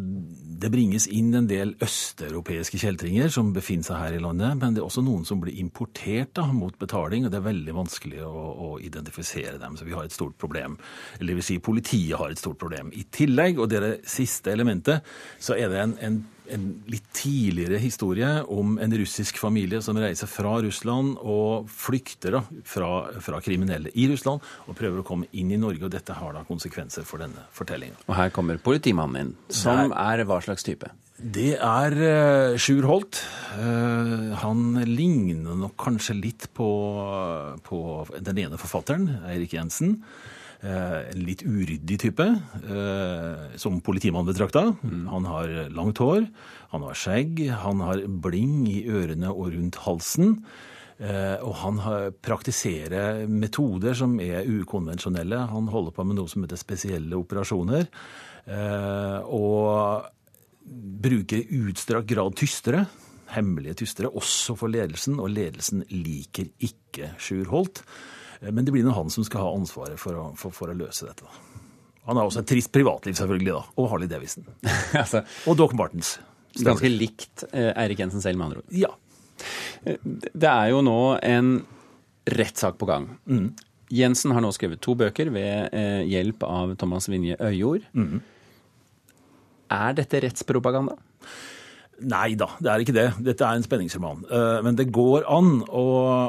det 0.63 0.71
bringes 0.73 1.09
inn 1.11 1.33
en 1.35 1.49
del 1.51 1.75
østeuropeiske 1.83 2.79
kjeltringer 2.81 3.33
som 3.35 3.51
befinner 3.55 3.89
seg 3.89 3.99
her 3.99 4.17
i 4.17 4.23
landet, 4.23 4.55
men 4.61 4.77
det 4.77 4.83
er 4.83 4.87
også 4.87 5.05
noen 5.05 5.27
som 5.29 5.41
blir 5.43 5.59
importert 5.61 6.35
da, 6.39 6.47
mot 6.55 6.77
betaling, 6.79 7.27
og 7.27 7.33
det 7.33 7.41
er 7.41 7.49
veldig 7.49 7.77
vanskelig 7.77 8.23
å, 8.27 8.33
å, 8.33 8.69
identifisere 8.83 9.59
dem. 9.63 9.77
Så 9.79 9.89
vi 9.89 9.97
har 9.97 10.07
et 10.07 10.15
stort 10.15 10.39
problem. 10.41 10.79
Eller 11.19 11.33
det 11.33 11.41
vil 11.41 11.49
si, 11.51 11.59
politiet 11.63 12.19
har 12.21 12.33
et 12.33 12.41
stort 12.41 12.61
problem. 12.63 12.93
I 12.95 13.05
tillegg, 13.13 13.59
og 13.59 13.73
det 13.73 13.81
er 13.81 13.89
det 13.89 13.97
siste 14.11 14.55
elementet, 14.55 15.03
så 15.43 15.59
er 15.59 15.73
det 15.73 15.83
en, 15.83 15.99
en 16.03 16.23
en 16.55 16.67
litt 16.91 17.09
tidligere 17.17 17.81
historie 17.83 18.31
om 18.53 18.77
en 18.83 18.97
russisk 18.99 19.39
familie 19.41 19.83
som 19.85 19.99
reiser 20.01 20.31
fra 20.31 20.55
Russland 20.65 21.17
og 21.19 21.69
flykter 21.71 22.39
da, 22.39 22.43
fra, 22.69 22.91
fra 23.25 23.41
kriminelle 23.45 23.93
i 23.95 24.09
Russland 24.11 24.43
og 24.67 24.79
prøver 24.79 25.03
å 25.03 25.07
komme 25.07 25.31
inn 25.33 25.53
i 25.53 25.61
Norge. 25.61 25.87
og 25.87 25.95
Dette 25.95 26.17
har 26.17 26.35
da 26.37 26.45
konsekvenser 26.49 27.07
for 27.09 27.23
denne 27.23 27.47
fortellingen. 27.57 27.99
Og 28.09 28.17
her 28.19 28.35
kommer 28.35 28.61
politimannen 28.63 29.23
inn, 29.23 29.33
som 29.53 29.95
er 29.97 30.25
hva 30.29 30.41
slags 30.45 30.67
type? 30.67 30.91
Det 31.23 31.55
er 31.55 31.95
uh, 31.95 32.59
Sjur 32.59 32.87
Holt. 32.89 33.21
Uh, 33.55 34.33
han 34.43 34.83
ligner 34.89 35.55
nok 35.59 35.77
kanskje 35.79 36.17
litt 36.19 36.49
på, 36.57 36.69
på 37.63 37.81
den 38.19 38.41
ene 38.43 38.59
forfatteren, 38.59 39.07
Eirik 39.31 39.55
Jensen. 39.55 40.01
Uh, 40.63 41.01
en 41.11 41.23
litt 41.27 41.43
uryddig 41.43 41.97
type, 42.05 42.27
som 43.59 43.81
politimann 43.83 44.29
betrakta. 44.29 44.69
Mm. 44.79 45.07
Han 45.11 45.25
har 45.27 45.55
langt 45.75 45.99
hår, 45.99 46.29
han 46.71 46.85
har 46.87 46.99
skjegg, 46.99 47.43
han 47.65 47.83
har 47.83 48.05
bling 48.23 48.69
i 48.71 48.85
ørene 48.87 49.33
og 49.33 49.51
rundt 49.57 49.81
halsen. 49.83 50.39
Og 51.03 51.55
han 51.59 51.81
praktiserer 52.23 53.25
metoder 53.27 53.97
som 53.99 54.13
er 54.23 54.47
ukonvensjonelle. 54.47 55.41
Han 55.51 55.67
holder 55.73 55.97
på 55.97 56.05
med 56.07 56.21
noe 56.21 56.31
som 56.31 56.45
heter 56.45 56.61
spesielle 56.61 57.19
operasjoner. 57.19 57.89
Og 59.27 60.07
bruker 61.03 61.43
i 61.43 61.63
utstrakt 61.67 62.07
grad 62.13 62.37
tystere, 62.39 62.85
hemmelige 63.35 63.81
tystere, 63.83 64.13
også 64.15 64.55
for 64.61 64.71
ledelsen. 64.71 65.19
Og 65.19 65.33
ledelsen 65.35 65.83
liker 65.91 66.53
ikke 66.63 67.15
Sjur 67.19 67.51
Holt. 67.51 67.83
Men 68.51 68.67
det 68.67 68.75
blir 68.75 68.87
nå 68.87 68.95
han 68.97 69.11
som 69.13 69.25
skal 69.27 69.45
ha 69.45 69.53
ansvaret 69.55 70.01
for 70.01 70.19
å, 70.19 70.29
for, 70.39 70.55
for 70.55 70.73
å 70.73 70.77
løse 70.77 71.07
dette. 71.07 71.29
Han 72.09 72.19
har 72.19 72.27
også 72.27 72.43
et 72.43 72.51
trist 72.51 72.73
privatliv, 72.75 73.15
selvfølgelig, 73.15 73.53
da. 73.55 73.63
Og 73.79 73.91
Harley 73.93 74.11
Davison. 74.11 74.47
altså, 75.03 75.23
og 75.47 75.59
Doc 75.61 75.77
Martens. 75.79 76.17
Ganske 76.59 76.91
likt 76.91 77.45
eh, 77.53 77.71
Eirik 77.79 78.03
Jensen 78.03 78.25
selv, 78.25 78.41
med 78.41 78.51
andre 78.51 78.65
ord. 78.65 78.75
Ja. 78.75 78.91
Eh, 79.87 80.01
det 80.03 80.51
er 80.51 80.73
jo 80.73 80.83
nå 80.85 80.99
en 81.23 81.55
rettssak 82.29 82.77
på 82.81 82.89
gang. 82.91 83.07
Mm. 83.31 83.53
Jensen 83.93 84.35
har 84.35 84.43
nå 84.43 84.51
skrevet 84.57 84.83
to 84.83 84.97
bøker 84.99 85.31
ved 85.33 85.73
eh, 85.77 86.03
hjelp 86.09 86.45
av 86.49 86.75
Thomas 86.81 87.09
Vinje 87.13 87.39
Øyjord. 87.39 87.87
Mm. 87.95 88.21
Er 89.73 89.97
dette 89.97 90.21
rettspropaganda? 90.25 90.99
Nei 92.01 92.33
da, 92.35 92.49
det 92.59 92.71
er 92.71 92.83
ikke 92.83 92.95
det. 92.97 93.05
Dette 93.23 93.47
er 93.47 93.59
en 93.59 93.65
spenningsroman. 93.65 94.25
Eh, 94.27 94.59
men 94.67 94.79
det 94.79 94.89
går 94.95 95.27
an 95.31 95.61
å, 95.69 95.85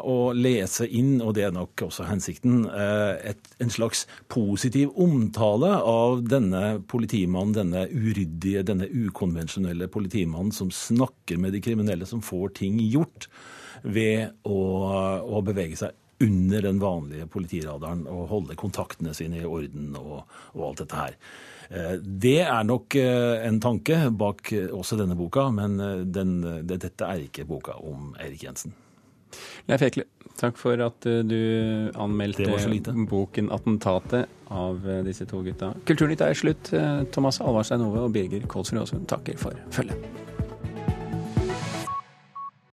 å 0.06 0.17
lese 0.38 0.86
inn, 0.86 1.15
og 1.23 1.34
det 1.38 1.47
er 1.47 1.56
nok 1.56 1.86
også 1.88 2.06
hensikten, 2.10 2.65
eh, 2.69 3.32
et, 3.32 3.49
en 3.63 3.73
slags 3.73 4.04
positiv 4.32 4.91
omtale 5.02 5.71
av 5.80 6.21
denne 6.28 6.84
politimannen, 6.91 7.56
denne 7.58 7.88
uryddige, 7.89 8.65
denne 8.67 8.89
ukonvensjonelle 8.91 9.89
politimannen 9.93 10.54
som 10.54 10.69
snakker 10.73 11.41
med 11.41 11.56
de 11.56 11.63
kriminelle, 11.63 12.06
som 12.10 12.21
får 12.21 12.54
ting 12.62 12.78
gjort 12.84 13.30
ved 13.84 14.36
å, 14.45 14.60
å 15.23 15.41
bevege 15.47 15.80
seg 15.80 15.97
under 16.23 16.62
den 16.63 16.80
vanlige 16.80 17.26
politiradaren 17.32 18.06
og 18.08 18.30
holde 18.30 18.56
kontaktene 18.60 19.15
sine 19.17 19.41
i 19.41 19.47
orden 19.47 19.97
og, 19.99 20.21
og 20.54 20.69
alt 20.69 20.84
dette 20.86 21.02
her. 21.02 21.17
Eh, 21.73 21.97
det 21.99 22.39
er 22.45 22.65
nok 22.67 22.95
eh, 22.99 23.45
en 23.47 23.59
tanke 23.62 23.97
bak 24.13 24.51
eh, 24.53 24.69
også 24.73 24.97
denne 24.99 25.17
boka, 25.17 25.47
men 25.53 25.77
den, 26.13 26.36
det, 26.67 26.81
dette 26.86 27.07
er 27.09 27.25
ikke 27.25 27.47
boka 27.49 27.77
om 27.81 28.12
Eirik 28.21 28.45
Jensen. 28.45 28.75
Leif 29.65 29.81
Ekle, 29.81 30.05
takk 30.38 30.59
for 30.62 30.77
at 30.86 31.07
du 31.25 31.39
anmeldte 31.97 32.45
boken 33.09 33.49
'Attentatet' 33.49 34.27
av 34.53 34.86
disse 35.07 35.25
to 35.25 35.41
gutta. 35.41 35.71
Kulturnytt 35.89 36.21
er 36.21 36.38
slutt. 36.38 36.69
Thomas 37.15 37.41
Alvarstein 37.41 37.81
Ove 37.81 38.05
og 38.05 38.13
Birger 38.13 38.45
Kolsrud 38.45 38.83
Aasund 38.83 39.09
takker 39.09 39.41
for 39.41 39.57
følget. 39.73 40.32